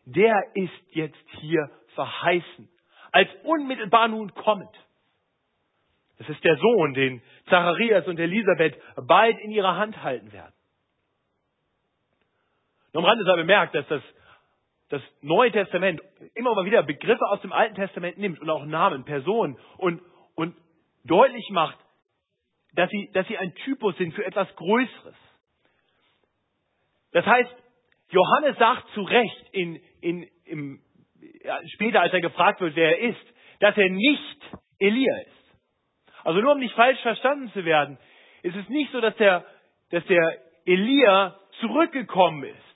der 0.06 0.36
ist 0.54 0.96
jetzt 0.96 1.26
hier 1.40 1.70
verheißen, 1.96 2.70
als 3.12 3.30
unmittelbar 3.44 4.08
nun 4.08 4.34
kommend. 4.36 4.70
Es 6.20 6.30
ist 6.30 6.44
der 6.44 6.58
Sohn, 6.58 6.94
den 6.94 7.22
Zacharias 7.50 8.06
und 8.08 8.20
Elisabeth 8.20 8.78
bald 9.08 9.40
in 9.40 9.52
ihrer 9.52 9.78
Hand 9.78 10.04
halten 10.04 10.32
werden. 10.34 10.54
Nur 12.94 13.04
am 13.04 13.10
Rande 13.10 13.24
sei 13.24 13.36
bemerkt, 13.36 13.74
dass 13.74 13.88
das 13.88 14.04
das 14.90 15.02
Neue 15.22 15.52
Testament 15.52 16.02
immer 16.34 16.56
mal 16.56 16.66
wieder 16.66 16.84
Begriffe 16.84 17.26
aus 17.28 17.42
dem 17.42 17.54
Alten 17.54 17.76
Testament 17.76 18.18
nimmt 18.18 18.40
und 18.42 18.50
auch 18.50 18.66
Namen, 18.66 19.06
Personen 19.06 19.58
und, 19.78 20.02
und 20.36 20.56
deutlich 21.04 21.48
macht, 21.52 21.78
dass 22.74 22.90
sie, 22.90 23.10
dass 23.14 23.28
sie 23.28 23.38
ein 23.38 23.54
Typus 23.66 23.96
sind 23.98 24.14
für 24.14 24.26
etwas 24.26 24.54
Größeres. 24.56 25.16
Das 27.12 27.26
heißt, 27.26 27.56
Johannes 28.10 28.58
sagt 28.58 28.90
zu 28.94 29.02
Recht 29.02 29.46
in, 29.52 29.76
in, 30.02 30.28
im, 30.46 30.82
ja, 31.44 31.60
später, 31.74 32.02
als 32.02 32.14
er 32.14 32.22
gefragt 32.22 32.60
wird, 32.62 32.76
wer 32.76 33.00
er 33.00 33.10
ist, 33.10 33.34
dass 33.60 33.78
er 33.78 33.90
nicht 33.90 34.40
Elia 34.80 35.18
ist. 35.22 35.60
Also 36.24 36.42
nur 36.42 36.54
um 36.54 36.60
nicht 36.60 36.74
falsch 36.76 37.00
verstanden 37.02 37.52
zu 37.54 37.64
werden, 37.64 37.98
ist 38.42 38.56
es 38.56 38.68
nicht 38.70 38.92
so, 38.92 39.02
dass 39.02 39.16
der, 39.18 39.46
dass 39.92 40.06
der 40.06 40.42
Elia 40.66 41.40
zurückgekommen 41.60 42.44
ist 42.44 42.69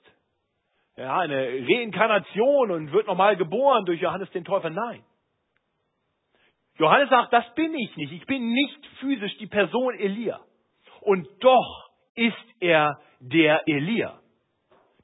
ja, 0.95 1.19
eine 1.19 1.65
Reinkarnation 1.67 2.71
und 2.71 2.91
wird 2.91 3.07
nochmal 3.07 3.35
geboren 3.35 3.85
durch 3.85 3.99
Johannes 4.01 4.29
den 4.31 4.45
Täufer. 4.45 4.69
Nein. 4.69 5.03
Johannes 6.77 7.09
sagt, 7.09 7.33
das 7.33 7.51
bin 7.55 7.73
ich 7.73 7.95
nicht. 7.97 8.11
Ich 8.11 8.25
bin 8.25 8.51
nicht 8.51 8.85
physisch 8.99 9.35
die 9.37 9.47
Person 9.47 9.95
Elia. 9.95 10.39
Und 11.01 11.27
doch 11.39 11.89
ist 12.15 12.35
er 12.59 12.99
der 13.19 13.67
Elia. 13.67 14.19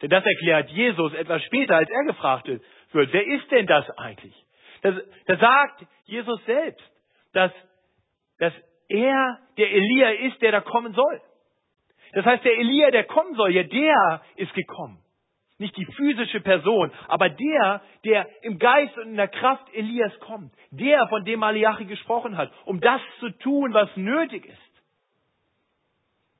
Denn 0.01 0.09
das 0.09 0.23
erklärt 0.23 0.69
Jesus 0.69 1.13
etwas 1.13 1.43
später, 1.43 1.75
als 1.75 1.89
er 1.89 2.05
gefragt 2.05 2.47
wird, 2.47 2.63
wer 2.91 3.27
ist 3.27 3.51
denn 3.51 3.67
das 3.67 3.89
eigentlich? 3.97 4.35
Da 4.81 5.37
sagt 5.37 5.85
Jesus 6.05 6.43
selbst, 6.45 6.91
dass, 7.33 7.51
dass 8.37 8.53
er 8.87 9.39
der 9.57 9.71
Elia 9.71 10.09
ist, 10.27 10.41
der 10.41 10.51
da 10.53 10.61
kommen 10.61 10.93
soll. 10.93 11.21
Das 12.13 12.25
heißt, 12.25 12.45
der 12.45 12.57
Elia, 12.57 12.91
der 12.91 13.03
kommen 13.03 13.35
soll, 13.35 13.51
ja, 13.51 13.63
der 13.63 14.21
ist 14.37 14.53
gekommen 14.53 15.03
nicht 15.59 15.75
die 15.75 15.85
physische 15.85 16.39
Person, 16.39 16.91
aber 17.07 17.29
der, 17.29 17.81
der 18.05 18.27
im 18.43 18.57
Geist 18.57 18.97
und 18.97 19.09
in 19.09 19.15
der 19.15 19.27
Kraft 19.27 19.71
Elias 19.73 20.17
kommt, 20.21 20.53
der, 20.71 21.07
von 21.09 21.25
dem 21.25 21.39
Malachi 21.39 21.85
gesprochen 21.85 22.37
hat, 22.37 22.51
um 22.65 22.79
das 22.79 23.01
zu 23.19 23.29
tun, 23.39 23.73
was 23.73 23.89
nötig 23.95 24.45
ist, 24.45 24.83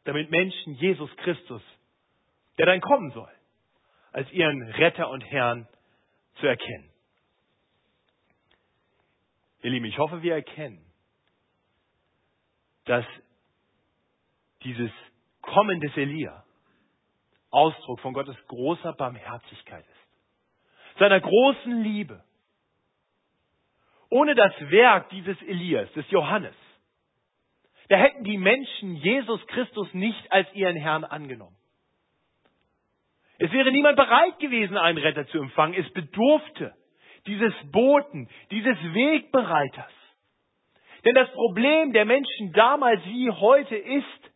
damit 0.05 0.31
Menschen 0.31 0.73
Jesus 0.75 1.13
Christus, 1.17 1.61
der 2.57 2.65
dann 2.65 2.81
kommen 2.81 3.11
soll, 3.11 3.31
als 4.11 4.31
ihren 4.31 4.63
Retter 4.63 5.09
und 5.09 5.21
Herrn 5.21 5.67
zu 6.39 6.47
erkennen. 6.47 6.89
Ihr 9.61 9.71
Lieben, 9.71 9.85
ich 9.85 9.97
hoffe, 9.97 10.21
wir 10.21 10.35
erkennen, 10.35 10.79
dass 12.85 13.05
dieses 14.63 14.91
Kommen 15.41 15.79
des 15.81 15.95
Elia 15.97 16.43
Ausdruck 17.51 17.99
von 18.01 18.13
Gottes 18.13 18.35
großer 18.47 18.93
Barmherzigkeit 18.93 19.85
ist. 19.85 20.99
Seiner 20.99 21.19
großen 21.19 21.81
Liebe. 21.81 22.23
Ohne 24.09 24.35
das 24.35 24.53
Werk 24.71 25.09
dieses 25.09 25.39
Elias, 25.43 25.91
des 25.93 26.09
Johannes, 26.09 26.55
da 27.89 27.97
hätten 27.97 28.23
die 28.23 28.37
Menschen 28.37 28.95
Jesus 28.95 29.45
Christus 29.47 29.91
nicht 29.93 30.31
als 30.31 30.51
ihren 30.53 30.75
Herrn 30.75 31.03
angenommen. 31.03 31.55
Es 33.39 33.51
wäre 33.51 33.71
niemand 33.71 33.95
bereit 33.95 34.37
gewesen, 34.39 34.77
einen 34.77 34.97
Retter 34.97 35.25
zu 35.27 35.39
empfangen. 35.39 35.73
Es 35.73 35.89
bedurfte 35.93 36.75
dieses 37.25 37.53
Boten, 37.71 38.29
dieses 38.51 38.77
Wegbereiters. 38.93 39.91
Denn 41.05 41.15
das 41.15 41.31
Problem 41.31 41.93
der 41.93 42.05
Menschen 42.05 42.51
damals 42.51 43.03
wie 43.05 43.29
heute 43.31 43.75
ist, 43.75 44.31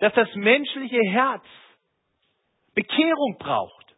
dass 0.00 0.12
das 0.14 0.28
menschliche 0.34 1.00
Herz 1.10 1.44
Bekehrung 2.78 3.38
braucht. 3.40 3.96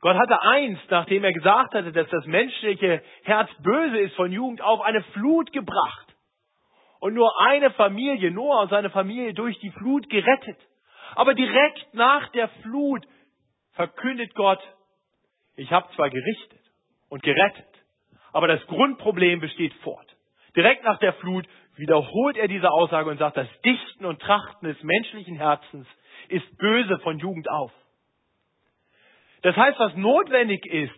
Gott 0.00 0.16
hatte 0.16 0.40
einst, 0.42 0.88
nachdem 0.90 1.24
er 1.24 1.32
gesagt 1.32 1.74
hatte, 1.74 1.90
dass 1.90 2.08
das 2.08 2.24
menschliche 2.26 3.02
Herz 3.24 3.50
böse 3.64 3.98
ist, 3.98 4.14
von 4.14 4.30
Jugend 4.30 4.62
auf 4.62 4.80
eine 4.80 5.02
Flut 5.12 5.52
gebracht. 5.52 6.14
Und 7.00 7.14
nur 7.14 7.32
eine 7.40 7.72
Familie, 7.72 8.30
Noah 8.30 8.62
und 8.62 8.70
seine 8.70 8.90
Familie 8.90 9.34
durch 9.34 9.58
die 9.58 9.72
Flut 9.72 10.08
gerettet. 10.08 10.56
Aber 11.16 11.34
direkt 11.34 11.94
nach 11.94 12.28
der 12.28 12.48
Flut 12.62 13.04
verkündet 13.72 14.32
Gott, 14.36 14.62
ich 15.56 15.72
habe 15.72 15.92
zwar 15.96 16.10
gerichtet 16.10 16.60
und 17.08 17.24
gerettet, 17.24 17.74
aber 18.32 18.46
das 18.46 18.64
Grundproblem 18.68 19.40
besteht 19.40 19.74
fort. 19.82 20.06
Direkt 20.54 20.84
nach 20.84 21.00
der 21.00 21.14
Flut 21.14 21.44
wiederholt 21.74 22.36
er 22.36 22.46
diese 22.46 22.70
Aussage 22.70 23.10
und 23.10 23.18
sagt, 23.18 23.36
das 23.36 23.48
Dichten 23.64 24.04
und 24.04 24.22
Trachten 24.22 24.68
des 24.68 24.80
menschlichen 24.84 25.34
Herzens 25.34 25.88
ist 26.28 26.58
böse 26.58 26.98
von 27.00 27.18
Jugend 27.18 27.48
auf. 27.50 27.72
Das 29.42 29.56
heißt, 29.56 29.78
was 29.78 29.94
notwendig 29.96 30.64
ist, 30.66 30.94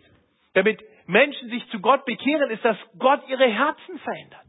damit 0.53 0.81
Menschen 1.07 1.49
sich 1.49 1.67
zu 1.69 1.79
Gott 1.79 2.05
bekehren, 2.05 2.49
ist, 2.51 2.63
dass 2.63 2.77
Gott 2.97 3.27
ihre 3.27 3.47
Herzen 3.47 3.99
verändert. 3.99 4.45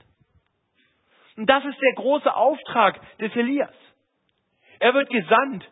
Und 1.37 1.47
das 1.47 1.65
ist 1.65 1.81
der 1.81 1.95
große 1.95 2.35
Auftrag 2.35 3.01
des 3.19 3.35
Elias. 3.37 3.75
Er 4.79 4.95
wird 4.95 5.11
gesandt, 5.11 5.71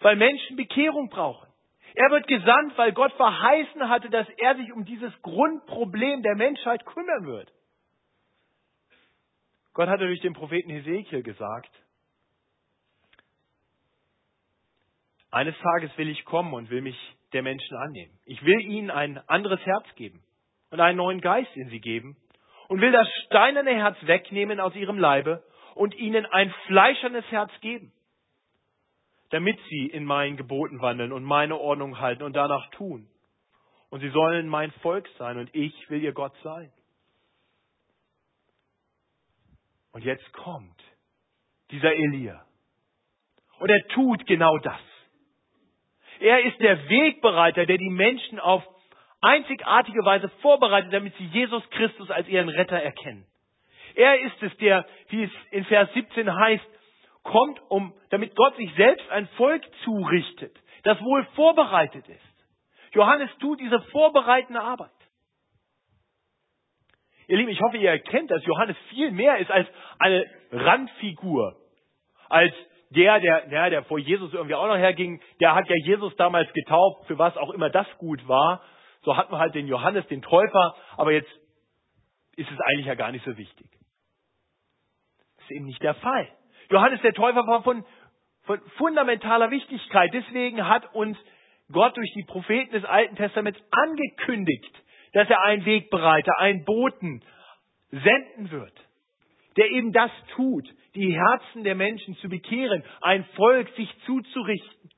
weil 0.00 0.16
Menschen 0.16 0.56
Bekehrung 0.56 1.08
brauchen. 1.08 1.48
Er 1.94 2.10
wird 2.10 2.26
gesandt, 2.26 2.76
weil 2.76 2.92
Gott 2.92 3.12
verheißen 3.14 3.88
hatte, 3.88 4.10
dass 4.10 4.28
er 4.38 4.56
sich 4.56 4.72
um 4.72 4.84
dieses 4.84 5.12
Grundproblem 5.22 6.22
der 6.22 6.36
Menschheit 6.36 6.84
kümmern 6.86 7.26
wird. 7.26 7.52
Gott 9.72 9.88
hatte 9.88 10.06
durch 10.06 10.20
den 10.20 10.32
Propheten 10.32 10.70
Hesekiel 10.70 11.22
gesagt, 11.22 11.70
Eines 15.30 15.56
Tages 15.58 15.90
will 15.96 16.08
ich 16.08 16.24
kommen 16.24 16.54
und 16.54 16.70
will 16.70 16.80
mich 16.80 16.96
der 17.32 17.42
Menschen 17.42 17.76
annehmen. 17.76 18.18
Ich 18.24 18.42
will 18.42 18.60
ihnen 18.60 18.90
ein 18.90 19.18
anderes 19.28 19.60
Herz 19.60 19.84
geben 19.96 20.22
und 20.70 20.80
einen 20.80 20.96
neuen 20.96 21.20
Geist 21.20 21.54
in 21.54 21.68
sie 21.68 21.80
geben 21.80 22.16
und 22.68 22.80
will 22.80 22.92
das 22.92 23.08
steinerne 23.26 23.74
Herz 23.74 23.96
wegnehmen 24.02 24.60
aus 24.60 24.74
ihrem 24.74 24.98
Leibe 24.98 25.42
und 25.74 25.94
ihnen 25.94 26.26
ein 26.26 26.52
fleischernes 26.66 27.24
Herz 27.30 27.50
geben, 27.60 27.92
damit 29.30 29.58
sie 29.68 29.86
in 29.86 30.04
meinen 30.04 30.36
Geboten 30.36 30.80
wandeln 30.80 31.12
und 31.12 31.24
meine 31.24 31.58
Ordnung 31.58 32.00
halten 32.00 32.22
und 32.22 32.34
danach 32.34 32.70
tun. 32.70 33.08
Und 33.90 34.00
sie 34.00 34.10
sollen 34.10 34.48
mein 34.48 34.70
Volk 34.82 35.08
sein 35.18 35.38
und 35.38 35.54
ich 35.54 35.88
will 35.90 36.02
ihr 36.02 36.12
Gott 36.12 36.34
sein. 36.42 36.70
Und 39.92 40.04
jetzt 40.04 40.30
kommt 40.32 40.80
dieser 41.70 41.92
Elia. 41.92 42.44
Und 43.58 43.70
er 43.70 43.86
tut 43.88 44.26
genau 44.26 44.58
das. 44.58 44.80
Er 46.20 46.44
ist 46.44 46.60
der 46.60 46.88
Wegbereiter, 46.88 47.66
der 47.66 47.78
die 47.78 47.90
Menschen 47.90 48.40
auf 48.40 48.62
einzigartige 49.20 50.04
Weise 50.04 50.28
vorbereitet, 50.40 50.92
damit 50.92 51.14
sie 51.16 51.26
Jesus 51.26 51.68
Christus 51.70 52.10
als 52.10 52.28
ihren 52.28 52.48
Retter 52.48 52.80
erkennen. 52.80 53.26
Er 53.94 54.20
ist 54.20 54.42
es, 54.42 54.56
der, 54.58 54.86
wie 55.08 55.24
es 55.24 55.30
in 55.50 55.64
Vers 55.64 55.88
17 55.94 56.32
heißt, 56.32 56.66
kommt, 57.24 57.60
um, 57.68 57.92
damit 58.10 58.34
Gott 58.36 58.56
sich 58.56 58.72
selbst 58.74 59.08
ein 59.10 59.26
Volk 59.36 59.62
zurichtet, 59.84 60.56
das 60.84 61.00
wohl 61.00 61.24
vorbereitet 61.34 62.08
ist. 62.08 62.46
Johannes 62.92 63.30
tut 63.38 63.60
diese 63.60 63.80
vorbereitende 63.90 64.60
Arbeit. 64.60 64.90
Ihr 67.26 67.36
Lieben, 67.36 67.50
ich 67.50 67.60
hoffe, 67.60 67.76
ihr 67.76 67.90
erkennt, 67.90 68.30
dass 68.30 68.44
Johannes 68.44 68.76
viel 68.88 69.10
mehr 69.10 69.36
ist 69.38 69.50
als 69.50 69.68
eine 69.98 70.24
Randfigur, 70.50 71.56
als 72.30 72.54
der, 72.90 73.20
der, 73.20 73.70
der 73.70 73.84
vor 73.84 73.98
Jesus 73.98 74.32
irgendwie 74.32 74.54
auch 74.54 74.66
noch 74.66 74.76
herging, 74.76 75.20
der 75.40 75.54
hat 75.54 75.68
ja 75.68 75.76
Jesus 75.84 76.14
damals 76.16 76.52
getauft, 76.52 77.06
für 77.06 77.18
was 77.18 77.36
auch 77.36 77.50
immer 77.50 77.70
das 77.70 77.86
gut 77.98 78.26
war. 78.26 78.62
So 79.02 79.16
hatten 79.16 79.32
wir 79.32 79.38
halt 79.38 79.54
den 79.54 79.66
Johannes, 79.66 80.06
den 80.08 80.22
Täufer, 80.22 80.74
aber 80.96 81.12
jetzt 81.12 81.30
ist 82.36 82.50
es 82.50 82.60
eigentlich 82.60 82.86
ja 82.86 82.94
gar 82.94 83.12
nicht 83.12 83.24
so 83.24 83.36
wichtig. 83.36 83.66
Das 85.36 85.44
ist 85.44 85.50
eben 85.52 85.66
nicht 85.66 85.82
der 85.82 85.94
Fall. 85.94 86.28
Johannes 86.70 87.00
der 87.02 87.14
Täufer 87.14 87.46
war 87.46 87.62
von, 87.62 87.84
von 88.44 88.60
fundamentaler 88.76 89.50
Wichtigkeit. 89.50 90.10
Deswegen 90.12 90.66
hat 90.66 90.94
uns 90.94 91.18
Gott 91.70 91.96
durch 91.96 92.12
die 92.14 92.24
Propheten 92.24 92.72
des 92.72 92.84
Alten 92.84 93.16
Testaments 93.16 93.60
angekündigt, 93.70 94.74
dass 95.12 95.28
er 95.28 95.42
einen 95.42 95.64
Wegbereiter, 95.64 96.38
einen 96.38 96.64
Boten 96.64 97.22
senden 97.90 98.50
wird, 98.50 98.72
der 99.56 99.70
eben 99.70 99.92
das 99.92 100.10
tut, 100.34 100.68
die 100.98 101.14
Herzen 101.14 101.62
der 101.62 101.76
Menschen 101.76 102.16
zu 102.16 102.28
bekehren, 102.28 102.82
ein 103.00 103.24
Volk 103.36 103.68
sich 103.76 103.88
zuzurichten. 104.04 104.90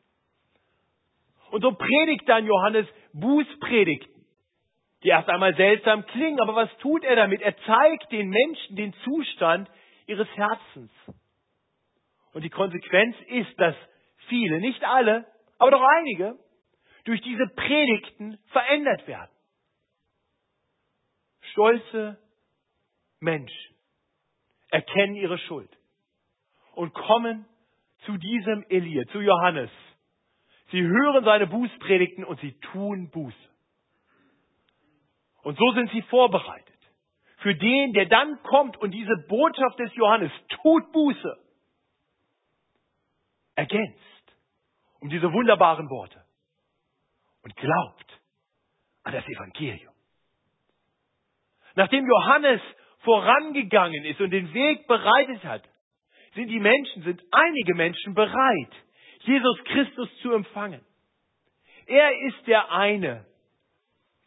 Und 1.50 1.62
so 1.62 1.72
predigt 1.72 2.26
dann 2.26 2.46
Johannes 2.46 2.86
Bußpredigten, 3.12 4.24
die 5.02 5.08
erst 5.08 5.28
einmal 5.28 5.54
seltsam 5.56 6.06
klingen, 6.06 6.40
aber 6.40 6.54
was 6.54 6.70
tut 6.78 7.04
er 7.04 7.16
damit? 7.16 7.42
Er 7.42 7.56
zeigt 7.66 8.10
den 8.12 8.30
Menschen 8.30 8.76
den 8.76 8.94
Zustand 9.04 9.70
ihres 10.06 10.28
Herzens. 10.36 10.90
Und 12.32 12.42
die 12.42 12.50
Konsequenz 12.50 13.16
ist, 13.28 13.60
dass 13.60 13.74
viele, 14.28 14.60
nicht 14.60 14.82
alle, 14.84 15.26
aber 15.58 15.72
doch 15.72 15.82
einige, 15.98 16.38
durch 17.04 17.20
diese 17.22 17.46
Predigten 17.56 18.38
verändert 18.52 19.06
werden. 19.06 19.30
Stolze 21.52 22.18
Menschen 23.18 23.74
erkennen 24.70 25.16
ihre 25.16 25.36
Schuld 25.38 25.79
und 26.74 26.92
kommen 26.94 27.46
zu 28.04 28.16
diesem 28.16 28.64
Elia, 28.68 29.04
zu 29.12 29.20
Johannes. 29.20 29.70
Sie 30.70 30.83
hören 30.83 31.24
seine 31.24 31.46
Bußpredigten 31.46 32.24
und 32.24 32.40
sie 32.40 32.52
tun 32.61 33.11
Buße. 33.11 33.37
Und 35.42 35.59
so 35.59 35.72
sind 35.72 35.90
sie 35.90 36.02
vorbereitet. 36.02 36.66
Für 37.38 37.54
den, 37.54 37.92
der 37.94 38.06
dann 38.06 38.42
kommt 38.42 38.76
und 38.76 38.92
diese 38.92 39.16
Botschaft 39.28 39.78
des 39.78 39.94
Johannes 39.94 40.30
tut 40.62 40.92
Buße, 40.92 41.38
ergänzt 43.54 43.98
um 45.00 45.09
diese 45.09 45.33
wunderbaren 45.33 45.88
Worte 45.88 46.22
und 47.42 47.56
glaubt 47.56 48.20
an 49.02 49.12
das 49.14 49.26
Evangelium. 49.26 49.94
Nachdem 51.74 52.06
Johannes 52.06 52.61
vorangegangen 52.98 54.04
ist 54.04 54.20
und 54.20 54.30
den 54.30 54.52
Weg 54.52 54.87
bereitet 54.87 55.42
hat, 55.44 55.62
sind 56.34 56.48
die 56.48 56.60
Menschen, 56.60 57.02
sind 57.02 57.22
einige 57.30 57.74
Menschen 57.74 58.14
bereit, 58.14 58.72
Jesus 59.20 59.58
Christus 59.64 60.08
zu 60.22 60.32
empfangen. 60.32 60.80
Er 61.86 62.10
ist 62.28 62.46
der 62.46 62.70
eine, 62.70 63.26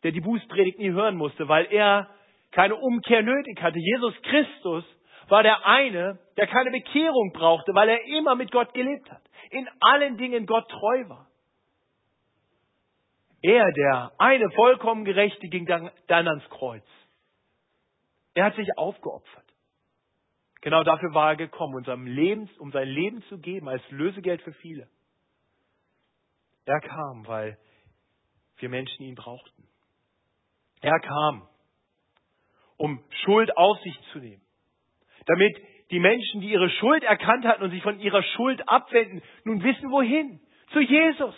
der 0.03 0.11
die 0.11 0.21
Bußpredigt 0.21 0.79
nie 0.79 0.91
hören 0.91 1.15
musste, 1.15 1.47
weil 1.47 1.65
er 1.71 2.09
keine 2.51 2.75
Umkehr 2.75 3.23
nötig 3.23 3.61
hatte. 3.61 3.79
Jesus 3.79 4.13
Christus 4.21 4.83
war 5.29 5.43
der 5.43 5.65
eine, 5.65 6.19
der 6.37 6.47
keine 6.47 6.71
Bekehrung 6.71 7.31
brauchte, 7.33 7.73
weil 7.73 7.89
er 7.89 8.03
immer 8.05 8.35
mit 8.35 8.51
Gott 8.51 8.73
gelebt 8.73 9.09
hat, 9.09 9.21
in 9.49 9.67
allen 9.79 10.17
Dingen 10.17 10.45
Gott 10.45 10.67
treu 10.69 11.09
war. 11.09 11.27
Er, 13.41 13.71
der 13.73 14.11
eine 14.19 14.49
vollkommen 14.51 15.03
Gerechte, 15.03 15.47
ging 15.47 15.65
dann, 15.65 15.91
ans 16.07 16.49
Kreuz. 16.49 16.85
Er 18.35 18.45
hat 18.45 18.55
sich 18.55 18.67
aufgeopfert. 18.77 19.42
Genau 20.63 20.81
dafür 20.85 21.13
war 21.13 21.31
er 21.31 21.35
gekommen, 21.35 21.75
unserem 21.75 22.07
Leben, 22.07 22.49
um 22.57 22.71
sein 22.71 22.87
Leben 22.87 23.21
zu 23.23 23.37
geben 23.37 23.67
als 23.67 23.83
Lösegeld 23.91 24.41
für 24.43 24.53
viele. 24.53 24.87
Er 26.63 26.79
kam, 26.79 27.27
weil 27.27 27.57
wir 28.59 28.69
Menschen 28.69 29.03
ihn 29.03 29.15
brauchten. 29.15 29.67
Er 30.79 30.97
kam, 31.01 31.49
um 32.77 33.03
Schuld 33.25 33.57
auf 33.57 33.77
sich 33.81 33.93
zu 34.13 34.19
nehmen. 34.19 34.41
Damit 35.25 35.53
die 35.91 35.99
Menschen, 35.99 36.39
die 36.39 36.51
ihre 36.51 36.69
Schuld 36.69 37.03
erkannt 37.03 37.43
hatten 37.43 37.63
und 37.63 37.71
sich 37.71 37.83
von 37.83 37.99
ihrer 37.99 38.23
Schuld 38.23 38.65
abwenden, 38.69 39.21
nun 39.43 39.61
wissen 39.61 39.91
wohin. 39.91 40.39
Zu 40.71 40.79
Jesus. 40.79 41.35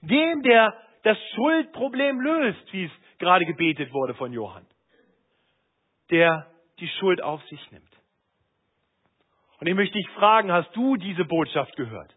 Dem, 0.00 0.42
der 0.42 0.74
das 1.04 1.16
Schuldproblem 1.36 2.20
löst, 2.20 2.72
wie 2.72 2.86
es 2.86 2.92
gerade 3.18 3.46
gebetet 3.46 3.92
wurde 3.92 4.14
von 4.14 4.32
Johann. 4.32 4.66
Der 6.10 6.50
die 6.80 6.88
Schuld 6.88 7.22
auf 7.22 7.40
sich 7.44 7.70
nimmt. 7.70 7.95
Und 9.58 9.66
ich 9.66 9.74
möchte 9.74 9.98
dich 9.98 10.08
fragen, 10.10 10.52
hast 10.52 10.74
du 10.74 10.96
diese 10.96 11.24
Botschaft 11.24 11.74
gehört? 11.76 12.14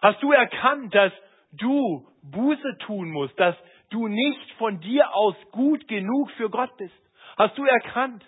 Hast 0.00 0.22
du 0.22 0.32
erkannt, 0.32 0.94
dass 0.94 1.12
du 1.52 2.06
Buße 2.22 2.78
tun 2.86 3.10
musst, 3.10 3.38
dass 3.38 3.56
du 3.90 4.06
nicht 4.06 4.52
von 4.52 4.80
dir 4.80 5.14
aus 5.14 5.34
gut 5.52 5.86
genug 5.88 6.30
für 6.32 6.50
Gott 6.50 6.74
bist? 6.76 6.94
Hast 7.36 7.56
du 7.58 7.64
erkannt, 7.64 8.24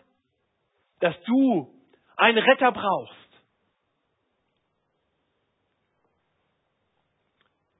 dass 1.00 1.14
du 1.24 1.72
einen 2.16 2.38
Retter 2.38 2.72
brauchst? 2.72 3.16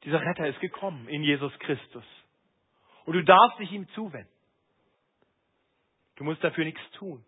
Dieser 0.04 0.20
Retter 0.20 0.48
ist 0.48 0.60
gekommen 0.60 1.08
in 1.08 1.22
Jesus 1.22 1.52
Christus. 1.58 2.04
Und 3.04 3.14
du 3.14 3.24
darfst 3.24 3.58
dich 3.58 3.70
ihm 3.72 3.88
zuwenden. 3.90 4.32
Du 6.16 6.24
musst 6.24 6.42
dafür 6.42 6.64
nichts 6.64 6.80
tun. 6.92 7.24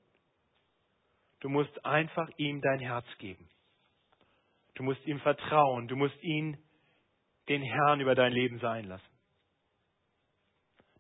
Du 1.43 1.49
musst 1.49 1.85
einfach 1.85 2.31
ihm 2.37 2.61
dein 2.61 2.79
Herz 2.79 3.05
geben. 3.19 3.49
Du 4.75 4.85
musst 4.85 5.05
ihm 5.07 5.19
vertrauen. 5.19 5.89
Du 5.89 5.97
musst 5.97 6.23
ihn 6.23 6.57
den 7.49 7.63
Herrn 7.63 8.01
über 8.01 8.15
dein 8.15 8.33
Leben 8.33 8.61
sein 8.61 8.85
lassen. 8.85 9.05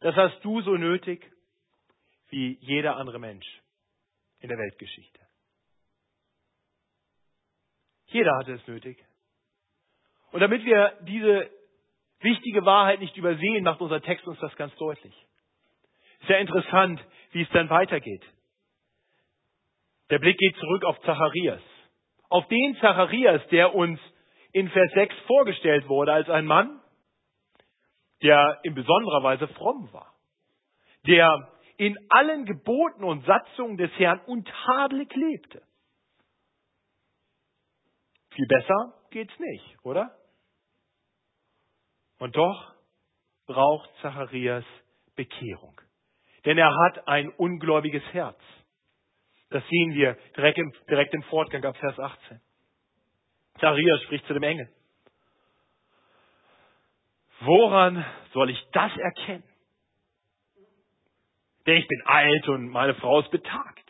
Das 0.00 0.16
hast 0.16 0.44
du 0.44 0.60
so 0.62 0.76
nötig 0.76 1.24
wie 2.30 2.58
jeder 2.60 2.96
andere 2.96 3.20
Mensch 3.20 3.46
in 4.40 4.48
der 4.48 4.58
Weltgeschichte. 4.58 5.20
Jeder 8.06 8.36
hatte 8.38 8.54
es 8.54 8.66
nötig. 8.66 8.98
Und 10.32 10.40
damit 10.40 10.64
wir 10.64 10.98
diese 11.02 11.50
wichtige 12.18 12.64
Wahrheit 12.64 12.98
nicht 12.98 13.16
übersehen, 13.16 13.62
macht 13.62 13.80
unser 13.80 14.02
Text 14.02 14.26
uns 14.26 14.40
das 14.40 14.56
ganz 14.56 14.74
deutlich. 14.74 15.14
Sehr 16.26 16.40
interessant, 16.40 17.00
wie 17.30 17.42
es 17.42 17.48
dann 17.50 17.70
weitergeht. 17.70 18.24
Der 20.12 20.18
Blick 20.18 20.36
geht 20.36 20.54
zurück 20.56 20.84
auf 20.84 21.00
Zacharias. 21.06 21.62
Auf 22.28 22.46
den 22.48 22.76
Zacharias, 22.82 23.40
der 23.50 23.74
uns 23.74 23.98
in 24.52 24.68
Vers 24.68 24.92
6 24.92 25.14
vorgestellt 25.26 25.88
wurde 25.88 26.12
als 26.12 26.28
ein 26.28 26.44
Mann, 26.44 26.82
der 28.20 28.60
in 28.62 28.74
besonderer 28.74 29.22
Weise 29.22 29.48
fromm 29.48 29.90
war, 29.90 30.12
der 31.06 31.50
in 31.78 31.96
allen 32.10 32.44
Geboten 32.44 33.04
und 33.04 33.24
Satzungen 33.24 33.78
des 33.78 33.90
Herrn 33.92 34.20
untadelig 34.26 35.14
lebte. 35.14 35.62
Viel 38.34 38.46
besser 38.48 38.92
geht's 39.12 39.38
nicht, 39.38 39.78
oder? 39.82 40.14
Und 42.18 42.36
doch 42.36 42.74
braucht 43.46 43.88
Zacharias 44.02 44.64
Bekehrung. 45.16 45.80
Denn 46.44 46.58
er 46.58 46.74
hat 46.84 47.08
ein 47.08 47.30
ungläubiges 47.30 48.04
Herz. 48.12 48.38
Das 49.52 49.62
sehen 49.68 49.92
wir 49.92 50.16
direkt 50.34 50.56
im, 50.56 50.72
direkt 50.88 51.12
im 51.12 51.22
Fortgang 51.24 51.62
ab 51.66 51.76
Vers 51.76 51.98
18. 51.98 52.40
Zacharias 53.60 54.02
spricht 54.04 54.26
zu 54.26 54.32
dem 54.32 54.42
Engel. 54.42 54.66
Woran 57.40 58.02
soll 58.32 58.48
ich 58.48 58.66
das 58.72 58.96
erkennen? 58.96 59.44
Denn 61.66 61.76
ich 61.76 61.86
bin 61.86 62.02
alt 62.06 62.48
und 62.48 62.68
meine 62.68 62.94
Frau 62.94 63.20
ist 63.20 63.30
betagt. 63.30 63.84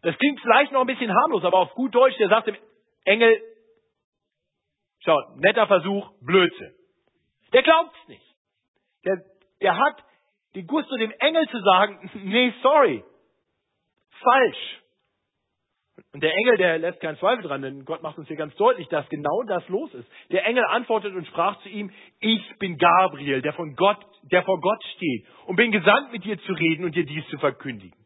Das 0.00 0.16
klingt 0.16 0.40
vielleicht 0.40 0.72
noch 0.72 0.80
ein 0.80 0.86
bisschen 0.86 1.12
harmlos, 1.12 1.44
aber 1.44 1.58
auf 1.58 1.74
gut 1.74 1.94
Deutsch, 1.94 2.16
der 2.16 2.28
sagt 2.30 2.46
dem 2.46 2.56
Engel, 3.04 3.38
schau, 5.00 5.20
netter 5.36 5.66
Versuch, 5.66 6.10
Blödsinn. 6.22 6.74
Der 7.52 7.62
glaubt's 7.62 8.08
nicht. 8.08 8.34
Der, 9.04 9.22
der 9.60 9.76
hat 9.76 10.02
den 10.54 10.66
Gusto, 10.66 10.96
dem 10.96 11.12
Engel 11.18 11.46
zu 11.50 11.60
sagen, 11.60 12.10
nee, 12.14 12.52
sorry, 12.62 13.04
falsch. 14.22 14.80
Und 16.12 16.22
der 16.22 16.32
Engel, 16.32 16.56
der 16.56 16.78
lässt 16.78 17.00
keinen 17.00 17.18
Zweifel 17.18 17.42
dran, 17.42 17.62
denn 17.62 17.84
Gott 17.84 18.02
macht 18.02 18.18
uns 18.18 18.28
hier 18.28 18.36
ganz 18.36 18.54
deutlich, 18.56 18.88
dass 18.88 19.08
genau 19.08 19.42
das 19.46 19.68
los 19.68 19.92
ist. 19.94 20.08
Der 20.30 20.44
Engel 20.46 20.64
antwortet 20.64 21.14
und 21.14 21.26
sprach 21.26 21.60
zu 21.62 21.68
ihm, 21.68 21.90
ich 22.20 22.42
bin 22.58 22.78
Gabriel, 22.78 23.42
der 23.42 23.52
von 23.52 23.74
Gott, 23.76 23.98
der 24.30 24.42
vor 24.42 24.60
Gott 24.60 24.82
steht 24.96 25.26
und 25.46 25.56
bin 25.56 25.70
gesandt, 25.70 26.12
mit 26.12 26.24
dir 26.24 26.38
zu 26.42 26.52
reden 26.52 26.84
und 26.84 26.94
dir 26.94 27.06
dies 27.06 27.26
zu 27.28 27.38
verkündigen. 27.38 27.98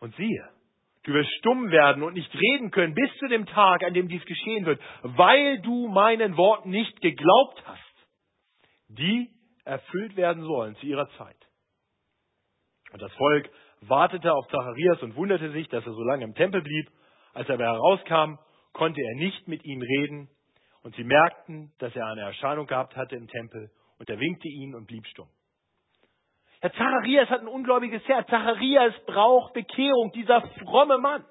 Und 0.00 0.14
siehe, 0.16 0.48
du 1.04 1.12
wirst 1.12 1.30
stumm 1.38 1.70
werden 1.70 2.02
und 2.02 2.14
nicht 2.14 2.34
reden 2.34 2.70
können 2.70 2.94
bis 2.94 3.10
zu 3.18 3.28
dem 3.28 3.46
Tag, 3.46 3.82
an 3.82 3.94
dem 3.94 4.08
dies 4.08 4.24
geschehen 4.24 4.66
wird, 4.66 4.80
weil 5.02 5.60
du 5.60 5.88
meinen 5.88 6.36
Worten 6.36 6.70
nicht 6.70 7.00
geglaubt 7.00 7.62
hast, 7.66 8.06
die 8.88 9.30
erfüllt 9.64 10.16
werden 10.16 10.42
sollen 10.44 10.76
zu 10.76 10.86
ihrer 10.86 11.08
Zeit. 11.16 11.36
Und 12.96 13.02
das 13.02 13.12
Volk 13.12 13.50
wartete 13.82 14.32
auf 14.32 14.48
Zacharias 14.48 15.02
und 15.02 15.16
wunderte 15.16 15.50
sich, 15.50 15.68
dass 15.68 15.84
er 15.84 15.92
so 15.92 16.02
lange 16.02 16.24
im 16.24 16.34
Tempel 16.34 16.62
blieb. 16.62 16.88
Als 17.34 17.46
er 17.46 17.56
aber 17.56 17.64
herauskam, 17.64 18.38
konnte 18.72 19.02
er 19.02 19.16
nicht 19.16 19.46
mit 19.46 19.62
ihnen 19.66 19.82
reden, 19.82 20.30
und 20.82 20.96
sie 20.96 21.04
merkten, 21.04 21.74
dass 21.78 21.94
er 21.94 22.06
eine 22.06 22.22
Erscheinung 22.22 22.66
gehabt 22.66 22.96
hatte 22.96 23.14
im 23.14 23.28
Tempel, 23.28 23.70
und 23.98 24.08
er 24.08 24.18
winkte 24.18 24.48
ihnen 24.48 24.74
und 24.74 24.86
blieb 24.86 25.06
stumm. 25.08 25.28
Herr 26.62 26.72
Zacharias 26.72 27.28
hat 27.28 27.42
ein 27.42 27.48
ungläubiges 27.48 28.02
Herz. 28.08 28.26
Zacharias 28.30 28.94
braucht 29.04 29.52
Bekehrung, 29.52 30.10
dieser 30.12 30.40
fromme 30.64 30.96
Mann. 30.96 31.22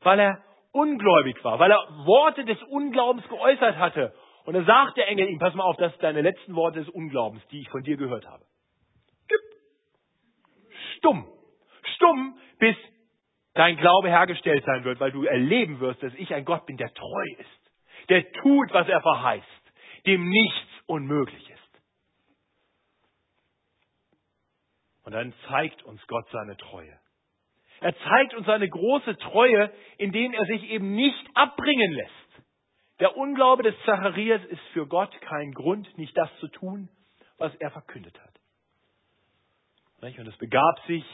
Weil 0.00 0.18
er 0.18 0.42
ungläubig 0.72 1.44
war, 1.44 1.58
weil 1.58 1.72
er 1.72 1.86
Worte 2.06 2.46
des 2.46 2.62
Unglaubens 2.70 3.28
geäußert 3.28 3.76
hatte. 3.76 4.14
Und 4.46 4.54
dann 4.54 4.64
sagt 4.64 4.96
der 4.96 5.08
Engel 5.08 5.28
ihm, 5.28 5.38
pass 5.38 5.52
mal 5.52 5.64
auf, 5.64 5.76
das 5.76 5.92
sind 5.92 6.02
deine 6.02 6.22
letzten 6.22 6.54
Worte 6.54 6.78
des 6.78 6.88
Unglaubens, 6.88 7.46
die 7.48 7.60
ich 7.60 7.68
von 7.68 7.82
dir 7.82 7.98
gehört 7.98 8.26
habe. 8.26 8.46
Stumm. 10.98 11.26
Stumm, 11.94 12.38
bis 12.58 12.76
dein 13.54 13.76
Glaube 13.76 14.08
hergestellt 14.08 14.64
sein 14.64 14.84
wird, 14.84 15.00
weil 15.00 15.12
du 15.12 15.24
erleben 15.24 15.80
wirst, 15.80 16.02
dass 16.02 16.14
ich 16.14 16.34
ein 16.34 16.44
Gott 16.44 16.66
bin, 16.66 16.76
der 16.76 16.92
treu 16.92 17.24
ist, 17.38 18.08
der 18.08 18.30
tut, 18.32 18.72
was 18.72 18.88
er 18.88 19.00
verheißt, 19.00 19.72
dem 20.06 20.28
nichts 20.28 20.68
unmöglich 20.86 21.48
ist. 21.48 21.56
Und 25.04 25.12
dann 25.12 25.32
zeigt 25.48 25.82
uns 25.84 26.04
Gott 26.06 26.26
seine 26.32 26.56
Treue. 26.56 26.98
Er 27.80 27.96
zeigt 27.98 28.34
uns 28.34 28.46
seine 28.46 28.68
große 28.68 29.16
Treue, 29.18 29.70
indem 29.98 30.32
er 30.32 30.44
sich 30.46 30.64
eben 30.70 30.94
nicht 30.94 31.26
abbringen 31.34 31.92
lässt. 31.92 32.12
Der 33.00 33.16
Unglaube 33.16 33.62
des 33.62 33.74
Zacharias 33.84 34.42
ist 34.46 34.62
für 34.72 34.86
Gott 34.86 35.14
kein 35.20 35.52
Grund, 35.52 35.96
nicht 35.98 36.16
das 36.16 36.30
zu 36.40 36.48
tun, 36.48 36.88
was 37.36 37.54
er 37.56 37.70
verkündet 37.70 38.18
hat. 38.20 38.35
Und 40.14 40.28
es 40.28 40.36
begab 40.36 40.80
sich, 40.86 41.04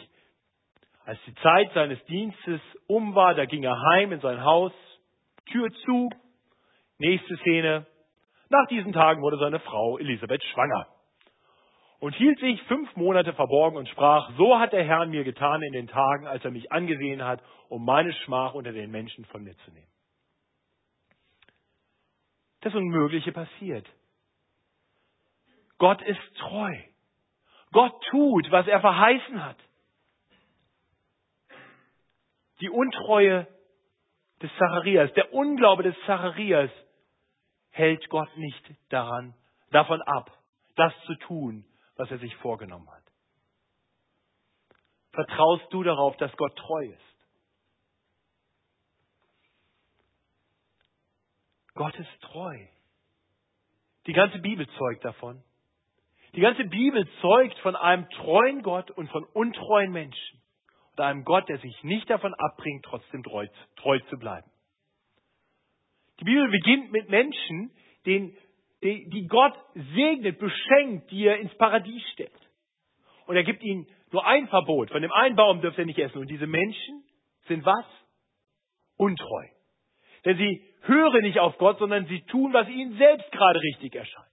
als 1.06 1.18
die 1.26 1.34
Zeit 1.36 1.72
seines 1.72 2.02
Dienstes 2.04 2.60
um 2.86 3.14
war, 3.14 3.34
da 3.34 3.46
ging 3.46 3.64
er 3.64 3.80
heim 3.80 4.12
in 4.12 4.20
sein 4.20 4.44
Haus, 4.44 4.72
Tür 5.50 5.70
zu, 5.84 6.10
nächste 6.98 7.36
Szene. 7.38 7.86
Nach 8.50 8.66
diesen 8.68 8.92
Tagen 8.92 9.22
wurde 9.22 9.38
seine 9.38 9.60
Frau 9.60 9.98
Elisabeth 9.98 10.44
schwanger 10.44 10.86
und 12.00 12.14
hielt 12.16 12.38
sich 12.38 12.62
fünf 12.64 12.94
Monate 12.94 13.32
verborgen 13.32 13.78
und 13.78 13.88
sprach, 13.88 14.30
so 14.36 14.58
hat 14.58 14.72
der 14.72 14.84
Herr 14.84 15.06
mir 15.06 15.24
getan 15.24 15.62
in 15.62 15.72
den 15.72 15.88
Tagen, 15.88 16.26
als 16.26 16.44
er 16.44 16.50
mich 16.50 16.70
angesehen 16.70 17.24
hat, 17.24 17.42
um 17.68 17.84
meine 17.84 18.12
Schmach 18.12 18.52
unter 18.52 18.72
den 18.72 18.90
Menschen 18.90 19.24
von 19.26 19.42
mir 19.42 19.56
zu 19.64 19.70
nehmen. 19.70 19.90
Das 22.60 22.74
Unmögliche 22.74 23.32
passiert. 23.32 23.88
Gott 25.78 26.02
ist 26.02 26.20
treu. 26.38 26.76
Gott 27.72 28.04
tut, 28.10 28.50
was 28.50 28.66
er 28.66 28.80
verheißen 28.80 29.44
hat. 29.44 29.56
Die 32.60 32.70
Untreue 32.70 33.46
des 34.40 34.50
Zacharias, 34.58 35.12
der 35.14 35.32
Unglaube 35.32 35.82
des 35.82 35.96
Zacharias 36.06 36.70
hält 37.70 38.08
Gott 38.10 38.36
nicht 38.36 38.62
daran, 38.90 39.34
davon 39.70 40.00
ab, 40.02 40.30
das 40.76 40.92
zu 41.06 41.14
tun, 41.26 41.64
was 41.96 42.10
er 42.10 42.18
sich 42.18 42.36
vorgenommen 42.36 42.88
hat? 42.90 43.02
Vertraust 45.12 45.66
du 45.70 45.82
darauf, 45.82 46.16
dass 46.18 46.34
Gott 46.36 46.56
treu 46.56 46.84
ist? 46.84 47.12
Gott 51.74 51.94
ist 51.98 52.20
treu. 52.20 52.58
Die 54.06 54.12
ganze 54.12 54.38
Bibel 54.38 54.68
zeugt 54.76 55.04
davon. 55.04 55.42
Die 56.34 56.40
ganze 56.40 56.64
Bibel 56.64 57.06
zeugt 57.20 57.58
von 57.58 57.76
einem 57.76 58.08
treuen 58.10 58.62
Gott 58.62 58.90
und 58.90 59.10
von 59.10 59.24
untreuen 59.24 59.92
Menschen. 59.92 60.40
Und 60.92 61.00
einem 61.00 61.24
Gott, 61.24 61.48
der 61.48 61.58
sich 61.58 61.82
nicht 61.82 62.08
davon 62.08 62.34
abbringt, 62.34 62.84
trotzdem 62.84 63.22
treu, 63.22 63.46
treu 63.76 63.98
zu 64.10 64.18
bleiben. 64.18 64.50
Die 66.20 66.24
Bibel 66.24 66.48
beginnt 66.50 66.92
mit 66.92 67.08
Menschen, 67.08 67.72
denen 68.06 68.36
die, 68.82 69.08
die 69.10 69.26
Gott 69.26 69.54
segnet, 69.94 70.38
beschenkt, 70.38 71.10
die 71.10 71.26
er 71.26 71.38
ins 71.38 71.54
Paradies 71.56 72.02
stellt. 72.12 72.30
Und 73.26 73.36
er 73.36 73.44
gibt 73.44 73.62
ihnen 73.62 73.86
nur 74.10 74.26
ein 74.26 74.48
Verbot. 74.48 74.90
Von 74.90 75.02
dem 75.02 75.12
einen 75.12 75.36
Baum 75.36 75.60
dürft 75.60 75.78
ihr 75.78 75.86
nicht 75.86 75.98
essen. 75.98 76.18
Und 76.18 76.28
diese 76.28 76.46
Menschen 76.46 77.04
sind 77.46 77.64
was? 77.64 77.84
Untreu. 78.96 79.46
Denn 80.24 80.36
sie 80.36 80.64
hören 80.82 81.22
nicht 81.22 81.38
auf 81.38 81.56
Gott, 81.58 81.78
sondern 81.78 82.06
sie 82.06 82.22
tun, 82.22 82.52
was 82.52 82.68
ihnen 82.68 82.96
selbst 82.98 83.30
gerade 83.32 83.60
richtig 83.60 83.94
erscheint. 83.94 84.31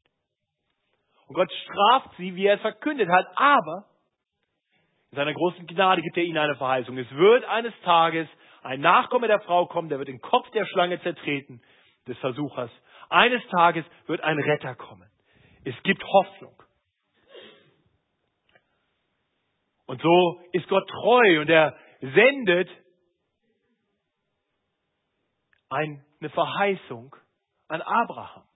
Und 1.30 1.36
Gott 1.36 1.52
straft 1.52 2.10
sie, 2.18 2.36
wie 2.36 2.48
er 2.48 2.56
es 2.56 2.62
verkündet 2.62 3.08
hat. 3.08 3.28
Aber 3.36 3.86
in 5.12 5.16
seiner 5.16 5.34
großen 5.34 5.66
Gnade 5.68 6.02
gibt 6.02 6.18
er 6.18 6.24
ihnen 6.24 6.40
eine 6.40 6.56
Verheißung. 6.56 6.98
Es 6.98 7.10
wird 7.12 7.46
eines 7.46 7.74
Tages 7.84 8.28
ein 8.64 8.82
Nachkomme 8.82 9.28
der 9.28 9.40
Frau 9.42 9.68
kommen, 9.68 9.90
der 9.90 10.00
wird 10.00 10.08
den 10.08 10.22
Kopf 10.22 10.50
der 10.52 10.66
Schlange 10.66 11.00
zertreten, 11.02 11.62
des 12.08 12.18
Versuchers, 12.18 12.72
eines 13.10 13.46
Tages 13.50 13.86
wird 14.08 14.22
ein 14.22 14.40
Retter 14.40 14.76
kommen. 14.76 15.10
Es 15.64 15.76
gibt 15.84 16.04
Hoffnung. 16.04 16.56
Und 19.86 20.02
so 20.02 20.42
ist 20.52 20.68
Gott 20.68 20.88
treu 20.88 21.42
und 21.42 21.50
er 21.50 21.78
sendet 22.02 22.70
eine 25.70 26.30
Verheißung 26.32 27.16
an 27.68 27.82
Abraham. 27.82 28.49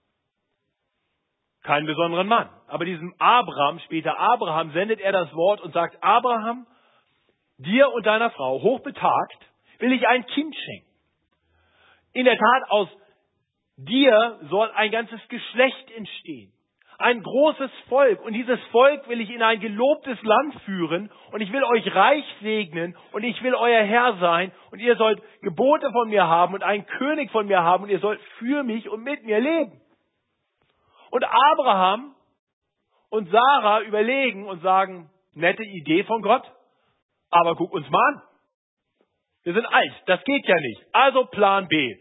Keinen 1.64 1.86
besonderen 1.86 2.28
Mann. 2.28 2.48
Aber 2.68 2.84
diesem 2.84 3.14
Abraham, 3.18 3.80
später 3.80 4.18
Abraham, 4.18 4.70
sendet 4.72 5.00
er 5.00 5.12
das 5.12 5.34
Wort 5.34 5.60
und 5.60 5.72
sagt, 5.72 5.96
Abraham, 6.02 6.66
dir 7.58 7.90
und 7.92 8.06
deiner 8.06 8.30
Frau, 8.30 8.62
hochbetagt, 8.62 9.38
will 9.78 9.92
ich 9.92 10.06
ein 10.06 10.24
Kind 10.26 10.54
schenken. 10.54 10.90
In 12.12 12.26
der 12.26 12.38
Tat 12.38 12.70
aus 12.70 12.88
Dir 13.76 14.38
soll 14.50 14.70
ein 14.76 14.90
ganzes 14.92 15.20
Geschlecht 15.28 15.90
entstehen. 15.96 16.52
Ein 16.96 17.22
großes 17.22 17.70
Volk. 17.88 18.24
Und 18.24 18.34
dieses 18.34 18.60
Volk 18.70 19.08
will 19.08 19.20
ich 19.20 19.30
in 19.30 19.42
ein 19.42 19.58
gelobtes 19.58 20.22
Land 20.22 20.54
führen. 20.64 21.10
Und 21.32 21.40
ich 21.40 21.52
will 21.52 21.64
euch 21.64 21.92
reich 21.92 22.24
segnen. 22.40 22.96
Und 23.10 23.24
ich 23.24 23.42
will 23.42 23.54
euer 23.54 23.82
Herr 23.82 24.16
sein. 24.18 24.52
Und 24.70 24.78
ihr 24.78 24.94
sollt 24.94 25.20
Gebote 25.42 25.90
von 25.90 26.08
mir 26.08 26.28
haben 26.28 26.54
und 26.54 26.62
einen 26.62 26.86
König 26.86 27.32
von 27.32 27.48
mir 27.48 27.62
haben. 27.62 27.82
Und 27.82 27.90
ihr 27.90 27.98
sollt 27.98 28.20
für 28.38 28.62
mich 28.62 28.88
und 28.88 29.02
mit 29.02 29.24
mir 29.24 29.40
leben. 29.40 29.80
Und 31.14 31.22
Abraham 31.22 32.16
und 33.08 33.30
Sarah 33.30 33.82
überlegen 33.82 34.48
und 34.48 34.62
sagen, 34.62 35.08
nette 35.34 35.62
Idee 35.62 36.02
von 36.02 36.22
Gott. 36.22 36.42
Aber 37.30 37.54
guck 37.54 37.72
uns 37.72 37.88
mal 37.88 38.14
an. 38.14 38.22
Wir 39.44 39.54
sind 39.54 39.64
alt. 39.64 39.92
Das 40.06 40.24
geht 40.24 40.44
ja 40.44 40.56
nicht. 40.56 40.82
Also 40.90 41.24
Plan 41.26 41.68
B. 41.68 41.96